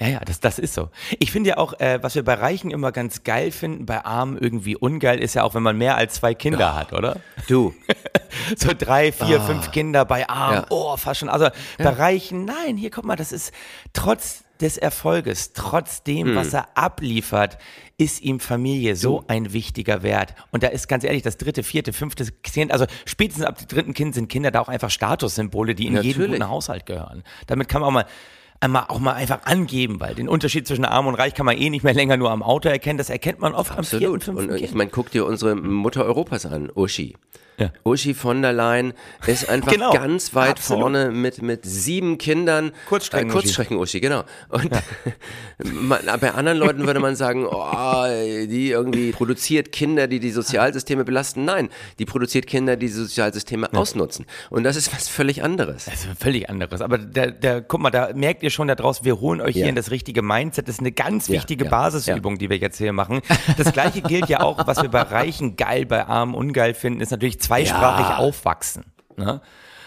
Ja, 0.03 0.09
ja, 0.09 0.13
ja, 0.15 0.19
das, 0.19 0.39
das 0.39 0.59
ist 0.59 0.73
so. 0.73 0.89
Ich 1.19 1.31
finde 1.31 1.51
ja 1.51 1.57
auch, 1.57 1.79
äh, 1.79 1.99
was 2.01 2.15
wir 2.15 2.23
bei 2.23 2.33
Reichen 2.33 2.71
immer 2.71 2.91
ganz 2.91 3.23
geil 3.23 3.51
finden, 3.51 3.85
bei 3.85 4.03
Armen 4.03 4.37
irgendwie 4.37 4.75
ungeil, 4.75 5.19
ist 5.19 5.33
ja 5.33 5.43
auch, 5.43 5.55
wenn 5.55 5.63
man 5.63 5.77
mehr 5.77 5.95
als 5.95 6.15
zwei 6.15 6.33
Kinder 6.33 6.73
oh, 6.73 6.79
hat, 6.79 6.93
oder? 6.93 7.17
Du. 7.47 7.73
so 8.57 8.71
drei, 8.77 9.11
vier, 9.13 9.39
oh. 9.41 9.45
fünf 9.45 9.71
Kinder 9.71 10.03
bei 10.03 10.27
Armen, 10.27 10.57
ja. 10.57 10.65
oh, 10.69 10.97
fast 10.97 11.21
schon. 11.21 11.29
Also 11.29 11.45
ja. 11.45 11.51
bei 11.77 11.89
Reichen, 11.89 12.43
nein, 12.43 12.75
hier 12.75 12.91
guck 12.91 13.05
mal, 13.05 13.15
das 13.15 13.31
ist 13.31 13.53
trotz 13.93 14.43
des 14.59 14.77
Erfolges, 14.77 15.53
trotz 15.53 16.03
dem, 16.03 16.27
hm. 16.27 16.35
was 16.35 16.53
er 16.53 16.77
abliefert, 16.77 17.57
ist 17.97 18.21
ihm 18.21 18.39
Familie 18.39 18.95
so 18.95 19.19
du. 19.19 19.25
ein 19.27 19.53
wichtiger 19.53 20.03
Wert. 20.03 20.35
Und 20.51 20.63
da 20.63 20.67
ist 20.67 20.87
ganz 20.87 21.03
ehrlich, 21.03 21.23
das 21.23 21.37
dritte, 21.37 21.63
vierte, 21.63 21.93
fünfte 21.93 22.25
Kind, 22.43 22.71
also 22.71 22.85
spätestens 23.05 23.45
ab 23.45 23.57
dem 23.57 23.67
dritten 23.67 23.93
Kind 23.93 24.15
sind 24.15 24.27
Kinder 24.27 24.51
da 24.51 24.61
auch 24.61 24.69
einfach 24.69 24.89
Statussymbole, 24.89 25.75
die 25.75 25.87
in 25.87 25.93
Natürlich. 25.93 26.17
jeden 26.17 26.31
guten 26.31 26.49
Haushalt 26.49 26.85
gehören. 26.85 27.23
Damit 27.47 27.69
kann 27.69 27.81
man 27.81 27.87
auch 27.87 27.93
mal 27.93 28.05
einmal 28.63 28.85
auch 28.87 28.99
mal 28.99 29.13
einfach 29.13 29.43
angeben, 29.45 29.99
weil 29.99 30.15
den 30.15 30.29
Unterschied 30.29 30.67
zwischen 30.67 30.85
Arm 30.85 31.07
und 31.07 31.15
Reich 31.15 31.33
kann 31.33 31.45
man 31.45 31.57
eh 31.57 31.69
nicht 31.69 31.83
mehr 31.83 31.93
länger 31.93 32.17
nur 32.17 32.31
am 32.31 32.41
Auto 32.41 32.69
erkennen. 32.69 32.97
Das 32.97 33.09
erkennt 33.09 33.39
man 33.39 33.53
oft 33.53 33.71
Absolut. 33.77 34.27
am 34.27 34.35
vierten, 34.35 34.51
Und 34.51 34.61
ich 34.61 34.73
meine, 34.73 34.89
guck 34.89 35.11
dir 35.11 35.25
unsere 35.25 35.55
Mutter 35.55 36.05
Europas 36.05 36.45
an, 36.45 36.71
Uschi. 36.73 37.15
Ja. 37.57 37.71
Uschi 37.83 38.13
von 38.13 38.41
der 38.41 38.53
Leyen 38.53 38.93
ist 39.27 39.49
einfach 39.49 39.71
genau. 39.71 39.91
ganz 39.91 40.33
weit 40.35 40.51
Absolut. 40.51 40.81
vorne 40.81 41.11
mit, 41.11 41.41
mit 41.41 41.65
sieben 41.65 42.17
Kindern. 42.17 42.71
Kurzstrecken, 42.87 43.29
äh, 43.29 43.33
Kurzstrecken 43.33 43.77
Uschi, 43.77 43.99
genau. 43.99 44.23
Und 44.49 44.71
ja. 44.71 44.81
man, 45.71 45.99
bei 46.19 46.31
anderen 46.31 46.57
Leuten 46.57 46.85
würde 46.85 46.99
man 46.99 47.15
sagen, 47.15 47.45
oh, 47.45 48.05
die 48.05 48.69
irgendwie 48.69 49.11
produziert 49.11 49.71
Kinder, 49.71 50.07
die 50.07 50.19
die 50.19 50.31
Sozialsysteme 50.31 51.03
belasten. 51.03 51.45
Nein, 51.45 51.69
die 51.99 52.05
produziert 52.05 52.47
Kinder, 52.47 52.75
die 52.75 52.83
die 52.87 52.91
Sozialsysteme 52.91 53.69
ja. 53.71 53.79
ausnutzen. 53.79 54.25
Und 54.49 54.63
das 54.63 54.75
ist 54.75 54.93
was 54.93 55.07
völlig 55.07 55.43
anderes. 55.43 55.85
Das 55.85 56.05
ist 56.05 56.07
völlig 56.19 56.49
anderes. 56.49 56.81
Aber 56.81 56.97
der, 56.97 57.31
der, 57.31 57.61
guck 57.61 57.81
mal, 57.81 57.89
da 57.89 58.09
merkt 58.13 58.43
ihr 58.43 58.49
schon 58.49 58.67
daraus, 58.67 59.03
wir 59.03 59.19
holen 59.19 59.41
euch 59.41 59.53
hier 59.53 59.67
in 59.67 59.75
das 59.75 59.91
richtige 59.91 60.21
Mindset. 60.21 60.67
Das 60.67 60.75
ist 60.75 60.81
eine 60.81 60.91
ganz 60.91 61.29
wichtige 61.29 61.65
Basisübung, 61.65 62.37
die 62.37 62.49
wir 62.49 62.57
jetzt 62.57 62.77
hier 62.77 62.93
machen. 62.93 63.21
Das 63.57 63.71
gleiche 63.73 64.01
gilt 64.01 64.29
ja 64.29 64.41
auch, 64.41 64.65
was 64.67 64.81
wir 64.81 64.89
bei 64.89 65.01
Reichen 65.01 65.55
geil, 65.55 65.85
bei 65.85 66.05
Armen 66.05 66.35
ungeil 66.35 66.73
finden, 66.73 67.01
ist 67.01 67.11
natürlich 67.11 67.39
zweisprachig 67.43 68.07
ja. 68.09 68.17
aufwachsen. 68.17 68.85
Ne? 69.17 69.41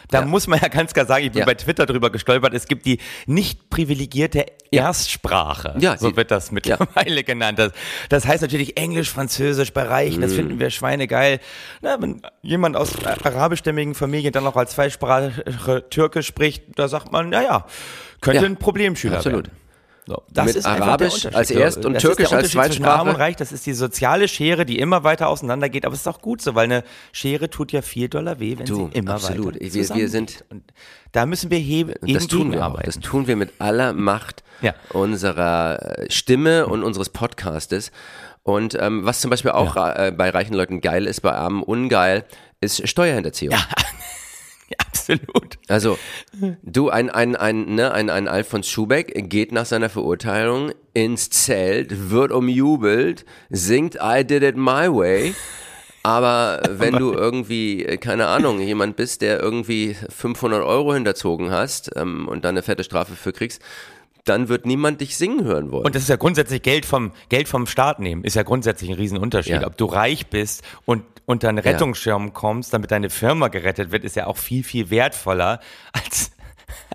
Da 0.08 0.20
ja. 0.20 0.26
muss 0.26 0.46
man 0.46 0.60
ja 0.60 0.68
ganz 0.68 0.94
klar 0.94 1.06
sagen, 1.06 1.24
ich 1.24 1.32
bin 1.32 1.40
ja. 1.40 1.46
bei 1.46 1.54
Twitter 1.54 1.86
drüber 1.86 2.10
gestolpert, 2.10 2.54
es 2.54 2.68
gibt 2.68 2.86
die 2.86 2.98
nicht 3.26 3.70
privilegierte 3.70 4.46
Erstsprache. 4.70 5.74
Ja, 5.78 5.96
so 5.96 6.16
wird 6.16 6.30
das 6.30 6.52
mittlerweile 6.52 7.24
genannt. 7.24 7.58
Das, 7.58 7.72
das, 8.08 8.26
heißt 8.26 8.42
natürlich 8.42 8.76
Englisch, 8.76 9.10
Französisch 9.10 9.72
bei 9.72 9.82
Reichen, 9.82 10.20
mm. 10.20 10.22
das 10.22 10.32
finden 10.34 10.58
wir 10.60 10.70
schweinegeil. 10.70 11.40
Na, 11.82 12.00
wenn 12.00 12.22
jemand 12.42 12.76
aus 12.76 13.04
arabischstämmigen 13.04 13.94
Familien 13.94 14.32
dann 14.32 14.44
noch 14.44 14.56
als 14.56 14.72
Zweisprache 14.72 15.84
Türkisch 15.90 16.26
spricht, 16.26 16.64
da 16.76 16.88
sagt 16.88 17.10
man, 17.12 17.30
naja, 17.30 17.66
könnte 18.20 18.46
ein 18.46 18.56
Problemschüler 18.56 19.16
Absolut. 19.16 19.46
werden. 19.46 19.65
So, 20.08 20.22
Mit 20.28 20.38
einfach 20.38 20.62
der 20.62 20.82
Arabisch 20.84 21.26
als 21.26 21.50
Erst- 21.50 21.84
und 21.84 21.94
das 21.94 22.02
Türkisch 22.02 22.26
ist 22.26 22.32
als 22.32 22.50
Zweitsprache? 22.52 22.90
Arm 23.00 23.08
und 23.08 23.16
Reich, 23.16 23.34
das 23.34 23.50
ist 23.50 23.66
die 23.66 23.72
soziale 23.72 24.28
Schere, 24.28 24.64
die 24.64 24.78
immer 24.78 25.02
weiter 25.02 25.28
auseinandergeht, 25.28 25.84
aber 25.84 25.94
es 25.94 26.02
ist 26.02 26.06
auch 26.06 26.20
gut 26.20 26.40
so, 26.40 26.54
weil 26.54 26.64
eine 26.66 26.84
Schere 27.10 27.50
tut 27.50 27.72
ja 27.72 27.82
viel 27.82 28.08
doller 28.08 28.38
weh, 28.38 28.56
wenn 28.56 28.66
Du, 28.66 28.88
sie 28.92 28.98
immer 28.98 29.14
absolut. 29.14 29.56
weiter 29.56 29.74
Wir- 29.74 29.88
wir 29.96 30.08
sind- 30.08 30.44
und 30.48 30.62
da 31.10 31.26
müssen 31.26 31.50
wir 31.50 31.58
hebe, 31.58 31.94
Und 32.00 32.08
eben 32.08 32.18
das 32.18 32.28
tun 32.28 32.38
wir 32.38 32.44
auch. 32.46 32.50
gegenarbeiten. 32.52 32.86
Das 32.86 33.00
tun 33.00 33.26
wir 33.26 33.34
mit 33.34 33.54
aller 33.58 33.92
Macht 33.94 34.44
Ja. 34.62 34.74
unserer 34.90 35.98
äh, 35.98 36.10
Stimme 36.10 36.66
und 36.68 36.84
unseres 36.84 37.08
Podcastes. 37.08 37.90
Und 38.44 38.76
ähm, 38.80 39.04
was 39.04 39.20
zum 39.20 39.30
Beispiel 39.30 39.50
auch 39.50 39.74
äh, 39.74 40.12
bei 40.16 40.30
reichen 40.30 40.54
Leuten 40.54 40.80
geil 40.80 41.06
ist, 41.06 41.20
bei 41.22 41.32
Armen 41.32 41.64
ungeil, 41.64 42.24
ist 42.60 42.86
Steuerhinterziehung. 42.88 43.54
Ja, 43.54 43.66
absolut. 45.08 45.58
Also, 45.68 45.98
du, 46.62 46.90
ein, 46.90 47.10
ein, 47.10 47.36
ein, 47.36 47.74
ne, 47.74 47.92
ein, 47.92 48.10
ein 48.10 48.28
Alfons 48.28 48.68
Schubeck 48.68 49.28
geht 49.28 49.52
nach 49.52 49.66
seiner 49.66 49.88
Verurteilung 49.88 50.72
ins 50.94 51.30
Zelt, 51.30 52.10
wird 52.10 52.32
umjubelt, 52.32 53.24
singt 53.50 53.96
I 54.02 54.24
did 54.24 54.42
it 54.42 54.56
my 54.56 54.88
way. 54.88 55.34
Aber 56.02 56.62
wenn 56.70 56.94
du 56.94 57.12
irgendwie, 57.14 57.82
keine 57.98 58.28
Ahnung, 58.28 58.60
jemand 58.60 58.94
bist, 58.96 59.22
der 59.22 59.40
irgendwie 59.40 59.96
500 60.08 60.62
Euro 60.62 60.94
hinterzogen 60.94 61.50
hast 61.50 61.90
ähm, 61.96 62.28
und 62.28 62.44
dann 62.44 62.54
eine 62.54 62.62
fette 62.62 62.84
Strafe 62.84 63.16
für 63.16 63.32
kriegst, 63.32 63.60
dann 64.28 64.48
wird 64.48 64.66
niemand 64.66 65.00
dich 65.00 65.16
singen 65.16 65.44
hören 65.44 65.72
wollen. 65.72 65.86
Und 65.86 65.94
das 65.94 66.02
ist 66.02 66.08
ja 66.08 66.16
grundsätzlich 66.16 66.62
Geld 66.62 66.84
vom, 66.84 67.12
Geld 67.28 67.48
vom 67.48 67.66
Staat 67.66 68.00
nehmen, 68.00 68.24
ist 68.24 68.36
ja 68.36 68.42
grundsätzlich 68.42 68.90
ein 68.90 68.96
Riesenunterschied. 68.96 69.62
Ja. 69.62 69.66
Ob 69.66 69.76
du 69.76 69.86
reich 69.86 70.28
bist 70.28 70.62
und 70.84 71.02
unter 71.24 71.48
einen 71.48 71.58
Rettungsschirm 71.58 72.32
kommst, 72.32 72.72
damit 72.72 72.90
deine 72.90 73.10
Firma 73.10 73.48
gerettet 73.48 73.90
wird, 73.90 74.04
ist 74.04 74.16
ja 74.16 74.26
auch 74.26 74.36
viel, 74.36 74.62
viel 74.62 74.90
wertvoller 74.90 75.60
als, 75.92 76.30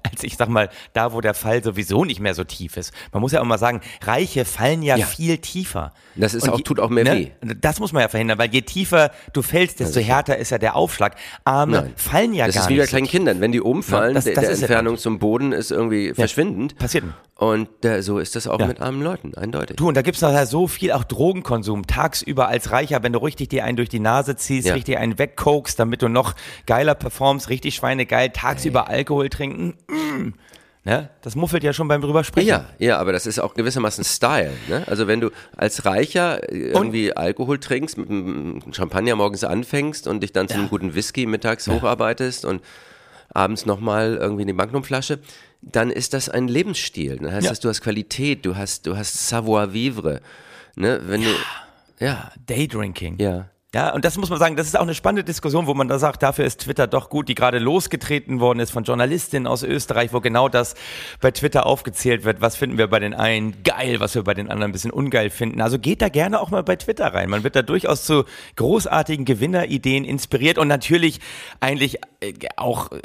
als 0.12 0.24
ich 0.24 0.38
sag 0.38 0.50
mal, 0.50 0.70
da, 0.94 1.14
wo 1.14 1.22
der 1.22 1.34
Fall 1.34 1.64
sowieso 1.64 2.06
nicht 2.06 2.20
mehr 2.20 2.34
so 2.34 2.44
tief 2.44 2.78
ist. 2.78 2.94
Man 3.12 3.22
muss 3.22 3.32
ja 3.32 3.42
auch 3.42 3.46
mal 3.46 3.58
sagen, 3.58 3.82
Reiche 4.04 4.46
fallen 4.46 4.82
ja, 4.84 4.96
Ja. 4.98 5.06
viel 5.06 5.38
tiefer. 5.38 5.94
Das 6.16 6.34
ist 6.34 6.44
Und 6.44 6.50
auch- 6.50 6.58
je- 6.58 6.64
tut 6.64 6.80
auch 6.80 6.90
mehr 6.90 7.04
ne? 7.04 7.32
weh. 7.44 7.54
Das 7.62 7.80
muss 7.80 7.94
man 7.94 8.02
ja 8.02 8.08
verhindern, 8.08 8.38
weil 8.38 8.50
je 8.52 8.62
tiefer 8.62 9.12
du 9.34 9.42
fällst, 9.42 9.80
desto 9.80 10.00
härter 10.00 10.38
ist 10.38 10.50
ja 10.52 10.58
der 10.58 10.76
Aufschlag. 10.76 11.16
Arme 11.44 11.82
Nein. 11.84 11.94
fallen 11.96 12.34
ja 12.34 12.46
das 12.48 12.56
gar 12.56 12.64
ist 12.64 12.70
wie 12.70 12.74
nicht. 12.74 12.84
bei 12.84 12.88
kleinen. 12.88 13.08
Kindern. 13.08 13.42
Wenn 13.42 13.52
die 13.52 13.62
umfallen, 13.62 14.14
das- 14.16 14.26
der, 14.26 14.34
das 14.36 14.44
der 14.46 14.52
ist 14.54 14.62
ja 14.62 14.68
Entfernung 14.68 14.98
zum 14.98 15.20
Boden 15.20 15.52
ist 15.52 15.72
irgendwie 15.72 16.14
verschwindend. 16.14 16.78
Passiert. 16.78 17.04
Und 17.42 17.84
äh, 17.84 18.04
so 18.04 18.20
ist 18.20 18.36
das 18.36 18.46
auch 18.46 18.60
Ja. 18.60 18.68
mit 18.68 18.82
armen 18.82 19.02
Leuten, 19.02 19.34
eindeutig. 19.34 19.76
Du, 19.78 19.88
und 19.88 19.98
da 19.98 20.04
gibt's 20.04 20.22
nachher 20.22 20.46
so 20.46 20.68
viel 20.68 20.92
auch 20.92 21.04
Drogenkonsum 21.04 21.88
tagsüber 21.88 22.48
als 22.48 22.70
Reicher, 22.70 23.02
wenn 23.02 23.14
du 23.14 23.20
richtig 23.20 23.50
dir 23.50 23.64
einen 23.66 23.78
durch 23.78 23.90
die 23.90 24.00
Nase 24.00 24.36
ziehst, 24.36 24.68
Ja. 24.68 24.76
richtig 24.76 25.00
einen 25.00 25.18
wegkokst, 25.18 25.80
damit 25.80 26.04
du 26.04 26.08
noch 26.08 26.36
geiler 26.68 26.94
performst, 26.94 27.50
richtig 27.50 27.74
schweinegeil, 27.74 28.30
tagsüber 28.30 28.90
Alkohol 28.90 29.30
trinken. 29.30 29.74
Mm. 29.88 30.34
Ne? 30.84 31.10
Das 31.24 31.36
muffelt 31.36 31.64
ja 31.64 31.74
schon 31.74 31.88
beim 31.88 32.02
drüber 32.02 32.24
sprechen. 32.24 32.48
Ja, 32.48 32.66
ja, 32.78 33.00
aber 33.00 33.12
das 33.12 33.26
ist 33.26 33.40
auch 33.40 33.56
gewissermaßen 33.56 34.04
Style. 34.04 34.52
Ne? 34.70 34.84
Also 34.86 35.08
wenn 35.08 35.20
du 35.20 35.32
als 35.58 35.84
Reicher 35.84 36.48
äh, 36.48 36.56
irgendwie 36.74 37.18
Alkohol 37.18 37.58
trinkst, 37.58 37.98
mit 37.98 38.08
einem 38.12 38.62
Champagner 38.72 39.16
morgens 39.16 39.44
anfängst 39.44 40.06
und 40.08 40.22
dich 40.22 40.32
dann 40.32 40.48
zu 40.48 40.54
einem 40.60 40.70
guten 40.70 40.94
Whisky 40.94 41.26
mittags 41.26 41.68
hocharbeitest 41.68 42.46
und 42.46 42.62
abends 43.34 43.66
nochmal 43.66 44.18
irgendwie 44.22 44.44
eine 44.44 44.54
Magnumflasche, 44.54 45.18
dann 45.62 45.92
ist 45.92 46.14
das 46.14 46.28
ein 46.30 46.48
Lebensstil. 46.48 47.18
Dann 47.18 47.32
heißt 47.32 47.44
Ja. 47.46 47.52
das, 47.52 47.60
du 47.60 47.70
hast 47.70 47.82
Qualität, 47.82 48.46
du 48.46 48.56
hast, 48.56 48.86
du 48.88 48.98
hast 48.98 49.28
Savoir-vivre. 49.28 50.22
Ne? 50.76 51.02
Wenn 51.06 51.22
du, 51.22 51.30
ja, 52.00 52.32
Daydrinking. 52.48 53.20
ja. 53.20 53.50
Ja, 53.74 53.94
und 53.94 54.04
das 54.04 54.18
muss 54.18 54.30
man 54.30 54.38
sagen, 54.38 54.58
das 54.58 54.68
ist 54.68 54.78
auch 54.78 54.82
eine 54.82 54.94
spannende 54.94 55.24
Diskussion, 55.24 55.66
wo 55.66 55.74
man 55.74 55.88
da 55.88 55.98
sagt, 55.98 56.24
dafür 56.24 56.44
ist 56.44 56.60
Twitter 56.60 56.88
doch 56.88 57.10
gut, 57.10 57.30
die 57.30 57.36
gerade 57.36 57.58
losgetreten 57.58 58.42
worden 58.42 58.60
ist 58.60 58.72
von 58.72 58.84
Journalistinnen 58.84 59.48
aus 59.48 59.64
Österreich, 59.64 60.12
wo 60.12 60.20
genau 60.20 60.50
das 60.50 60.76
bei 61.22 61.32
Twitter 61.32 61.66
aufgezählt 61.66 62.26
wird. 62.26 62.42
Was 62.42 62.58
finden 62.58 62.78
wir 62.78 62.88
bei 62.88 63.00
den 63.00 63.14
einen 63.14 63.64
geil, 63.64 64.02
was 64.02 64.14
wir 64.14 64.24
bei 64.24 64.34
den 64.34 64.50
anderen 64.50 64.72
ein 64.72 64.74
bisschen 64.74 64.92
ungeil 64.92 65.30
finden. 65.30 65.62
Also 65.62 65.80
geht 65.80 66.02
da 66.02 66.10
gerne 66.10 66.42
auch 66.42 66.52
mal 66.52 66.64
bei 66.64 66.76
Twitter 66.76 67.14
rein. 67.14 67.30
Man 67.30 67.46
wird 67.46 67.56
da 67.56 67.62
durchaus 67.62 68.04
zu 68.04 68.26
großartigen 68.58 69.24
Gewinnerideen 69.24 70.04
inspiriert 70.04 70.58
und 70.58 70.68
natürlich 70.68 71.22
eigentlich 71.62 72.00
äh, 72.20 72.34
auch 72.58 72.92
äh, 72.92 73.02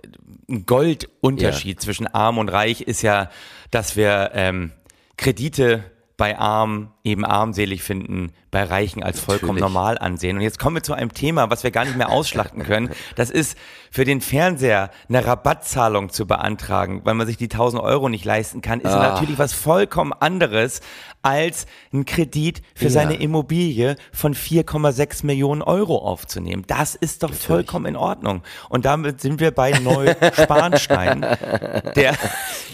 ein 0.50 0.66
Goldunterschied 0.66 1.81
zwischen 1.81 2.09
arm 2.09 2.38
und 2.38 2.48
reich 2.48 2.81
ist 2.81 3.02
ja, 3.02 3.31
dass 3.70 3.94
wir 3.94 4.33
ähm, 4.35 4.72
Kredite 5.16 5.85
bei 6.16 6.38
Arm 6.38 6.92
eben 7.05 7.24
armselig 7.24 7.83
finden, 7.83 8.33
bei 8.50 8.62
Reichen 8.62 9.02
als 9.02 9.20
vollkommen 9.20 9.59
Natürlich. 9.59 9.74
normal 9.74 9.98
ansehen. 9.98 10.37
Und 10.37 10.42
jetzt 10.42 10.59
kommen 10.59 10.76
wir 10.76 10.83
zu 10.83 10.94
einem 10.94 11.12
Thema, 11.12 11.50
was 11.50 11.62
wir 11.62 11.70
gar 11.70 11.85
nicht 11.85 11.96
mehr 11.96 12.11
ausschlachten 12.11 12.62
können. 12.62 12.90
Das 13.16 13.31
ist 13.31 13.59
für 13.96 14.04
den 14.04 14.20
Fernseher 14.20 14.90
eine 15.09 15.24
Rabattzahlung 15.24 16.11
zu 16.11 16.26
beantragen, 16.26 17.00
weil 17.04 17.14
man 17.14 17.26
sich 17.26 17.38
die 17.38 17.48
1000 17.48 17.82
Euro 17.82 18.11
nicht 18.11 18.26
leisten 18.26 18.61
kann, 18.61 18.80
ist 18.82 18.92
Ah. 18.92 19.14
natürlich 19.14 19.38
was 19.38 19.54
vollkommen 19.54 20.12
anderes 20.12 20.82
als 21.22 21.66
ein 21.94 22.04
Kredit 22.04 22.61
für 22.74 22.90
seine 22.90 23.14
Immobilie 23.14 23.96
von 24.12 24.35
4,6 24.35 25.24
Millionen 25.24 25.62
Euro 25.62 25.96
aufzunehmen. 25.98 26.62
Das 26.66 26.94
ist 26.94 27.22
doch 27.22 27.32
vollkommen 27.32 27.87
in 27.87 27.96
Ordnung. 27.96 28.42
Und 28.68 28.85
damit 28.85 29.22
sind 29.22 29.40
wir 29.40 29.50
bei 29.50 29.70
Neu-Spanstein, 29.70 31.22
der, 31.96 32.14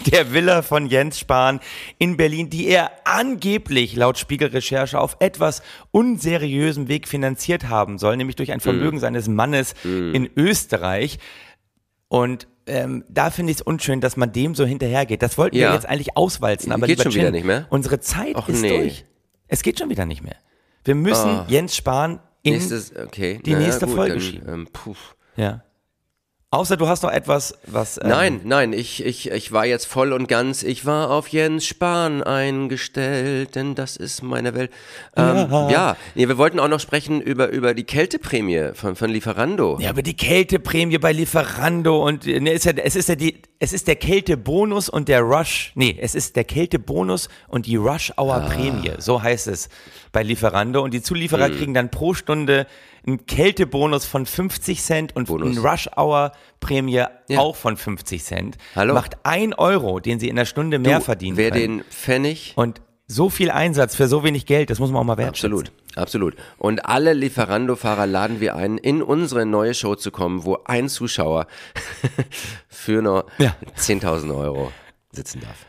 der 0.05 0.33
Villa 0.33 0.61
von 0.61 0.85
Jens 0.87 1.17
Spahn 1.19 1.61
in 1.97 2.17
Berlin, 2.17 2.49
die 2.51 2.67
er 2.67 2.91
angeblich 3.05 3.95
laut 3.95 4.19
Spiegelrecherche 4.19 4.99
auf 4.99 5.15
etwas 5.19 5.63
unseriösem 5.91 6.89
Weg 6.89 7.07
finanziert 7.07 7.69
haben 7.69 7.97
soll, 7.97 8.17
nämlich 8.17 8.35
durch 8.35 8.51
ein 8.51 8.59
Vermögen 8.59 8.99
seines 8.99 9.27
Mannes 9.27 9.73
in 9.83 10.29
Österreich. 10.35 11.12
Und 12.07 12.47
ähm, 12.65 13.03
da 13.09 13.29
finde 13.29 13.51
ich 13.51 13.57
es 13.57 13.61
unschön, 13.61 13.99
dass 14.01 14.15
man 14.17 14.31
dem 14.31 14.55
so 14.55 14.65
hinterhergeht. 14.65 15.21
Das 15.21 15.37
wollten 15.37 15.55
Ja. 15.57 15.69
wir 15.69 15.73
jetzt 15.75 15.85
eigentlich 15.87 16.15
auswalzen, 16.15 16.71
aber 16.71 16.87
Geht 16.87 17.01
schon 17.01 17.13
wieder 17.13 17.25
Chin, 17.25 17.33
nicht 17.33 17.45
mehr? 17.45 17.65
Unsere 17.69 17.99
Zeit 17.99 18.35
Och, 18.35 18.47
ist 18.49 18.61
nee. 18.61 18.69
durch. 18.69 19.05
Es 19.47 19.61
geht 19.63 19.79
schon 19.79 19.89
wieder 19.89 20.05
nicht 20.05 20.23
mehr. 20.23 20.35
Wir 20.85 20.95
müssen 20.95 21.41
Jens 21.47 21.75
Spahn 21.75 22.19
in 22.41 22.53
Nächstes, 22.53 22.93
okay. 22.95 23.39
die 23.45 23.53
na 23.53 23.59
nächste 23.59 23.85
gut, 23.85 23.95
Folge 23.95 24.13
dann, 24.13 24.21
schieben. 24.21 24.49
Ähm, 24.53 24.67
puh. 24.71 24.95
ja. 25.35 25.63
Außer 26.53 26.77
du 26.77 26.87
hast 26.87 27.01
noch 27.01 27.09
etwas, 27.11 27.57
was 27.65 27.97
ähm, 27.97 28.09
Nein, 28.09 28.41
nein, 28.43 28.73
ich, 28.73 29.03
ich, 29.03 29.31
ich 29.31 29.51
war 29.51 29.65
jetzt 29.65 29.85
voll 29.87 30.13
und 30.13 30.27
ganz, 30.27 30.61
ich 30.61 30.85
war 30.85 31.09
auf 31.09 31.27
Jens 31.29 31.65
Spahn 31.65 32.21
eingestellt, 32.21 33.55
denn 33.55 33.73
das 33.73 33.97
ist 33.97 34.21
meine 34.21 34.53
Welt. 34.53 34.71
Ähm, 35.17 35.47
ja, 35.49 35.97
nee, 36.13 36.27
wir 36.27 36.37
wollten 36.37 36.59
auch 36.59 36.67
noch 36.67 36.79
sprechen 36.79 37.21
über, 37.21 37.49
über 37.49 37.73
die 37.73 37.85
Kälteprämie 37.85 38.69
von, 38.75 38.95
von 38.95 39.09
Lieferando. 39.09 39.79
Ja, 39.81 39.89
aber 39.89 40.03
die 40.03 40.15
Kälteprämie 40.15 40.99
bei 40.99 41.11
Lieferando 41.11 42.05
und 42.05 42.27
ne, 42.27 42.51
ist 42.51 42.65
ja, 42.65 42.73
es 42.73 42.95
ist 42.95 43.09
ja 43.09 43.15
die, 43.15 43.41
es 43.57 43.73
ist 43.73 43.87
der 43.87 43.95
Kältebonus 43.95 44.89
und 44.89 45.07
der 45.07 45.21
Rush. 45.21 45.71
Nee, 45.73 45.97
es 45.99 46.13
ist 46.13 46.35
der 46.35 46.43
Kältebonus 46.43 47.29
und 47.47 47.65
die 47.65 47.77
Rush 47.77 48.13
Hour 48.17 48.35
Ah. 48.35 48.39
Prämie. 48.41 48.91
So 48.99 49.23
heißt 49.23 49.47
es 49.47 49.69
bei 50.11 50.21
Lieferando. 50.21 50.83
Und 50.83 50.93
die 50.93 51.01
Zulieferer 51.01 51.47
Hm. 51.47 51.55
kriegen 51.57 51.73
dann 51.73 51.89
pro 51.89 52.13
Stunde 52.13 52.67
einen 53.05 53.25
Kältebonus 53.25 54.05
von 54.05 54.25
50 54.25 54.81
Cent 54.81 55.15
und 55.15 55.27
Bonus. 55.27 55.57
eine 55.57 55.67
Rush 55.69 55.89
Hour 55.97 56.31
Prämie 56.59 57.03
Ja. 57.27 57.39
auch 57.39 57.55
von 57.55 57.75
50 57.77 58.23
Cent. 58.23 58.57
Hallo. 58.75 58.93
Macht 58.93 59.17
ein 59.23 59.53
Euro, 59.53 59.99
den 59.99 60.19
sie 60.19 60.29
in 60.29 60.35
der 60.35 60.45
Stunde 60.45 60.79
mehr 60.79 60.99
Du, 60.99 61.05
verdienen 61.05 61.37
Wer 61.37 61.51
können. 61.51 61.79
den 61.79 61.83
Pfennig 61.85 62.53
und 62.55 62.81
so 63.05 63.29
viel 63.29 63.51
Einsatz 63.51 63.95
für 63.95 64.07
so 64.07 64.23
wenig 64.23 64.45
Geld, 64.45 64.69
das 64.69 64.79
muss 64.79 64.89
man 64.89 65.01
auch 65.01 65.05
mal 65.05 65.17
wertschätzen. 65.17 65.51
Absolut, 65.51 65.71
absolut. 65.97 66.35
Und 66.57 66.85
alle 66.85 67.11
Lieferando-Fahrer 67.13 68.07
laden 68.07 68.39
wir 68.39 68.55
ein, 68.55 68.77
in 68.77 69.03
unsere 69.03 69.45
neue 69.45 69.73
Show 69.73 69.95
zu 69.95 70.09
kommen, 70.09 70.45
wo 70.45 70.59
ein 70.65 70.87
Zuschauer 70.87 71.45
für 72.69 73.01
nur 73.01 73.25
Ja. 73.37 73.55
10.000 73.77 74.35
Euro 74.35 74.71
sitzen 75.11 75.41
darf. 75.41 75.65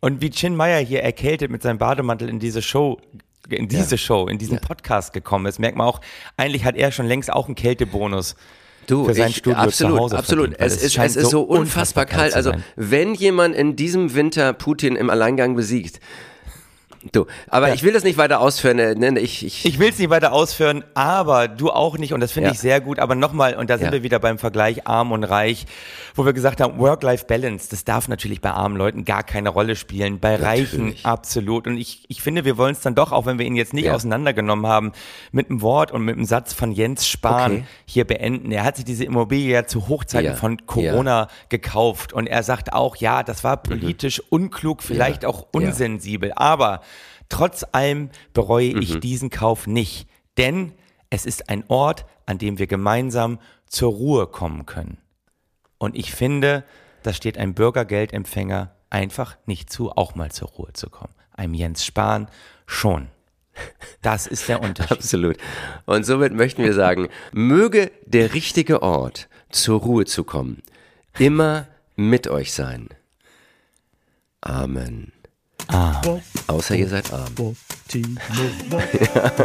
Und 0.00 0.20
wie 0.20 0.30
Chin 0.30 0.56
Meyer 0.56 0.80
hier 0.80 1.02
erkältet 1.02 1.50
mit 1.50 1.62
seinem 1.62 1.78
Bademantel 1.78 2.28
in 2.28 2.38
diese 2.38 2.62
Show, 2.62 3.00
in 3.48 3.68
diese 3.68 3.98
Show, 3.98 4.28
in 4.28 4.38
diesen 4.38 4.60
Podcast 4.60 5.12
gekommen 5.12 5.46
ist, 5.46 5.58
merkt 5.58 5.76
man 5.76 5.86
auch, 5.86 6.00
eigentlich 6.36 6.64
hat 6.64 6.76
er 6.76 6.92
schon 6.92 7.06
längst 7.06 7.32
auch 7.32 7.46
einen 7.46 7.54
Kältebonus. 7.54 8.36
Du, 8.86 9.04
für 9.04 9.14
sein 9.14 9.30
ich, 9.30 9.36
Studio 9.36 9.58
absolut, 9.58 9.96
zu 9.96 10.02
Hause 10.02 10.18
absolut. 10.18 10.54
es, 10.58 10.76
es 10.76 10.82
ist, 10.82 10.98
es 10.98 11.16
ist 11.16 11.30
so 11.30 11.42
unfassbar 11.42 12.04
unfassbar 12.04 12.06
kalt 12.06 12.34
Also, 12.34 12.52
wenn 12.74 13.14
jemand 13.14 13.54
in 13.54 13.76
diesem 13.76 14.14
Winter 14.14 14.52
Putin 14.52 14.96
im 14.96 15.08
Alleingang 15.08 15.54
besiegt, 15.54 16.00
du, 17.10 17.26
aber 17.48 17.74
ich 17.74 17.82
will 17.82 17.92
das 17.92 18.04
nicht 18.04 18.16
weiter 18.18 18.40
ausführen. 18.40 18.78
äh, 18.78 18.94
Ne, 18.94 19.18
ich, 19.20 19.44
ich, 19.44 19.64
Ich 19.64 19.78
will 19.78 19.88
es 19.88 19.98
nicht 19.98 20.10
weiter 20.10 20.32
ausführen, 20.32 20.84
aber 20.94 21.48
du 21.48 21.70
auch 21.70 21.98
nicht 21.98 22.12
und 22.12 22.20
das 22.20 22.32
finde 22.32 22.48
Ja. 22.50 22.52
ich 22.54 22.60
sehr 22.60 22.80
gut. 22.80 22.98
Aber 22.98 23.14
nochmal, 23.14 23.54
und 23.56 23.68
da 23.70 23.78
sind 23.78 23.86
Ja. 23.86 23.92
wir 23.92 24.02
wieder 24.02 24.18
beim 24.18 24.38
Vergleich 24.38 24.86
arm 24.86 25.10
und 25.12 25.24
reich, 25.24 25.66
wo 26.14 26.24
wir 26.24 26.32
gesagt 26.32 26.60
haben, 26.60 26.78
Work-Life-Balance, 26.78 27.68
das 27.70 27.84
darf 27.84 28.08
natürlich 28.08 28.40
bei 28.40 28.50
armen 28.50 28.76
Leuten 28.76 29.04
gar 29.04 29.22
keine 29.22 29.48
Rolle 29.48 29.74
spielen, 29.76 30.20
bei 30.20 30.36
Reichen 30.36 30.80
Natürlich. 30.86 31.06
absolut. 31.06 31.66
Und 31.66 31.76
ich, 31.78 32.04
ich 32.08 32.22
finde, 32.22 32.44
wir 32.44 32.56
wollen 32.58 32.72
es 32.72 32.80
dann 32.80 32.94
doch, 32.94 33.12
auch 33.12 33.26
wenn 33.26 33.38
wir 33.38 33.46
ihn 33.46 33.56
jetzt 33.56 33.72
nicht 33.74 33.86
Ja. 33.86 33.94
auseinandergenommen 33.94 34.66
haben, 34.66 34.92
mit 35.32 35.50
einem 35.50 35.62
Wort 35.62 35.90
und 35.90 36.04
mit 36.04 36.16
einem 36.16 36.24
Satz 36.26 36.52
von 36.52 36.72
Jens 36.72 37.06
Spahn 37.08 37.52
Okay. 37.52 37.64
hier 37.86 38.04
beenden. 38.06 38.52
Er 38.52 38.64
hat 38.64 38.76
sich 38.76 38.84
diese 38.84 39.04
Immobilie 39.04 39.52
ja 39.52 39.66
zu 39.66 39.88
Hochzeiten 39.88 40.26
Ja. 40.32 40.34
von 40.36 40.66
Corona 40.66 41.28
gekauft 41.48 42.12
und 42.12 42.26
er 42.26 42.42
sagt 42.42 42.72
auch, 42.72 42.96
ja, 42.96 43.22
das 43.22 43.42
war 43.44 43.56
politisch 43.56 44.22
unklug, 44.30 44.82
vielleicht 44.82 45.24
auch 45.24 45.40
Ja. 45.40 45.46
unsensibel, 45.52 46.32
aber 46.36 46.80
trotz 47.32 47.64
allem 47.72 48.10
bereue 48.34 48.74
Mhm. 48.74 48.82
ich 48.82 49.00
diesen 49.00 49.30
Kauf 49.30 49.66
nicht, 49.66 50.06
denn 50.36 50.72
es 51.10 51.26
ist 51.26 51.48
ein 51.48 51.64
Ort, 51.68 52.06
an 52.26 52.38
dem 52.38 52.58
wir 52.58 52.66
gemeinsam 52.66 53.38
zur 53.66 53.92
Ruhe 53.92 54.26
kommen 54.26 54.66
können. 54.66 54.98
Und 55.78 55.96
ich 55.96 56.12
finde, 56.12 56.64
da 57.02 57.12
steht 57.12 57.38
ein 57.38 57.54
Bürgergeldempfänger 57.54 58.74
einfach 58.90 59.36
nicht 59.46 59.70
zu, 59.70 59.90
auch 59.92 60.14
mal 60.14 60.30
zur 60.30 60.48
Ruhe 60.48 60.72
zu 60.74 60.90
kommen. 60.90 61.14
Einem 61.32 61.54
Jens 61.54 61.84
Spahn 61.84 62.28
schon. 62.66 63.08
Das 64.02 64.26
ist 64.26 64.48
der 64.48 64.62
Unterschied. 64.66 64.92
Absolut. 64.98 65.36
Und 65.86 66.04
somit 66.04 66.32
möchten 66.34 66.62
wir 66.62 66.74
sagen, 66.74 67.08
möge 67.32 67.90
der 68.06 68.34
richtige 68.34 68.82
Ort, 68.82 69.28
zur 69.50 69.80
Ruhe 69.80 70.04
zu 70.06 70.24
kommen, 70.24 70.62
immer 71.18 71.66
mit 71.96 72.28
euch 72.28 72.52
sein. 72.52 72.88
Amen. 74.40 75.12
Ah. 75.68 76.00
Außer 76.48 76.74
ihr 76.74 76.88
seid 76.88 77.12
arm. 77.12 77.32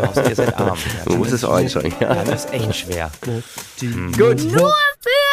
Außer 0.09 0.29
ihr 0.29 0.35
seid 0.35 0.57
arm. 0.59 0.77
Ja, 0.77 1.09
Man 1.09 1.17
muss 1.19 1.31
es 1.31 1.43
auch 1.43 1.53
einschränken. 1.53 1.95
Ja, 2.01 2.15
Ja. 2.15 2.23
das 2.23 2.45
ist 2.45 2.53
echt 2.53 2.75
schwer. 2.75 3.11
Gut. 3.21 3.43
Nur 4.43 4.73
für! 4.99 5.26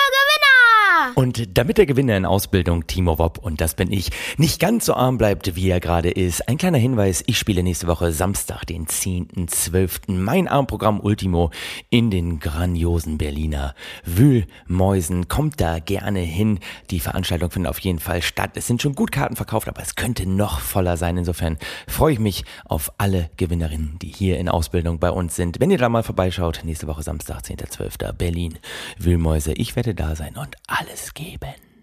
Und 1.15 1.57
damit 1.59 1.79
der 1.79 1.87
Gewinner 1.87 2.17
in 2.17 2.27
Ausbildung, 2.27 2.87
Timo 2.87 3.19
Wopp, 3.19 3.39
und 3.39 3.61
das 3.61 3.75
bin 3.75 3.93
ich, 3.93 4.11
nicht 4.37 4.61
ganz 4.61 4.87
so 4.87 4.95
arm 4.95 5.19
bleibt, 5.19 5.57
wie 5.57 5.69
er 5.69 5.81
gerade 5.81 6.11
ist, 6.11 6.49
ein 6.49 6.59
kleiner 6.59 6.79
Hinweis, 6.79 7.23
ich 7.27 7.39
spiele 7.39 7.63
nächste 7.63 7.87
Woche 7.87 8.13
Samstag, 8.13 8.65
den 8.67 8.87
10.12. 8.87 10.13
mein 10.13 10.49
Armprogramm 10.49 11.01
Ultimo 11.01 11.51
in 11.91 12.11
den 12.11 12.41
grandiosen 12.41 13.19
Berliner 13.19 13.75
Wühlmäusen. 14.05 15.29
Kommt 15.29 15.61
da 15.61 15.79
gerne 15.79 16.21
hin. 16.21 16.61
Die 16.91 17.01
Veranstaltung 17.01 17.51
findet 17.51 17.71
auf 17.71 17.79
jeden 17.81 17.99
Fall 17.99 18.23
statt. 18.23 18.53
Es 18.55 18.67
sind 18.67 18.83
schon 18.83 18.95
gut 18.95 19.13
Karten 19.13 19.37
verkauft, 19.37 19.69
aber 19.69 19.83
es 19.83 19.95
könnte 19.95 20.29
noch 20.29 20.61
voller 20.61 20.97
sein. 20.97 21.17
Insofern 21.17 21.59
freue 21.87 22.15
ich 22.15 22.19
mich 22.19 22.45
auf 22.65 22.93
alle 22.99 23.31
Gewinnerinnen, 23.37 23.99
die 24.01 24.09
hier 24.09 24.39
in 24.39 24.49
Ausbildung 24.49 24.99
bei 24.99 25.11
uns 25.11 25.37
sind. 25.37 25.61
Wenn 25.61 25.71
ihr 25.71 25.79
da 25.79 25.89
mal 25.89 26.03
vorbeischaut, 26.03 26.61
nächste 26.65 26.87
Woche 26.87 27.03
Samstag, 27.03 27.43
10.12. 27.43 28.13
Berlin 28.13 28.59
Wühlmäuse. 28.99 29.53
Ich 29.55 29.77
werde 29.77 29.95
da 29.95 30.17
sein 30.17 30.37
und 30.37 30.57
es 30.95 31.13
geben. 31.13 31.74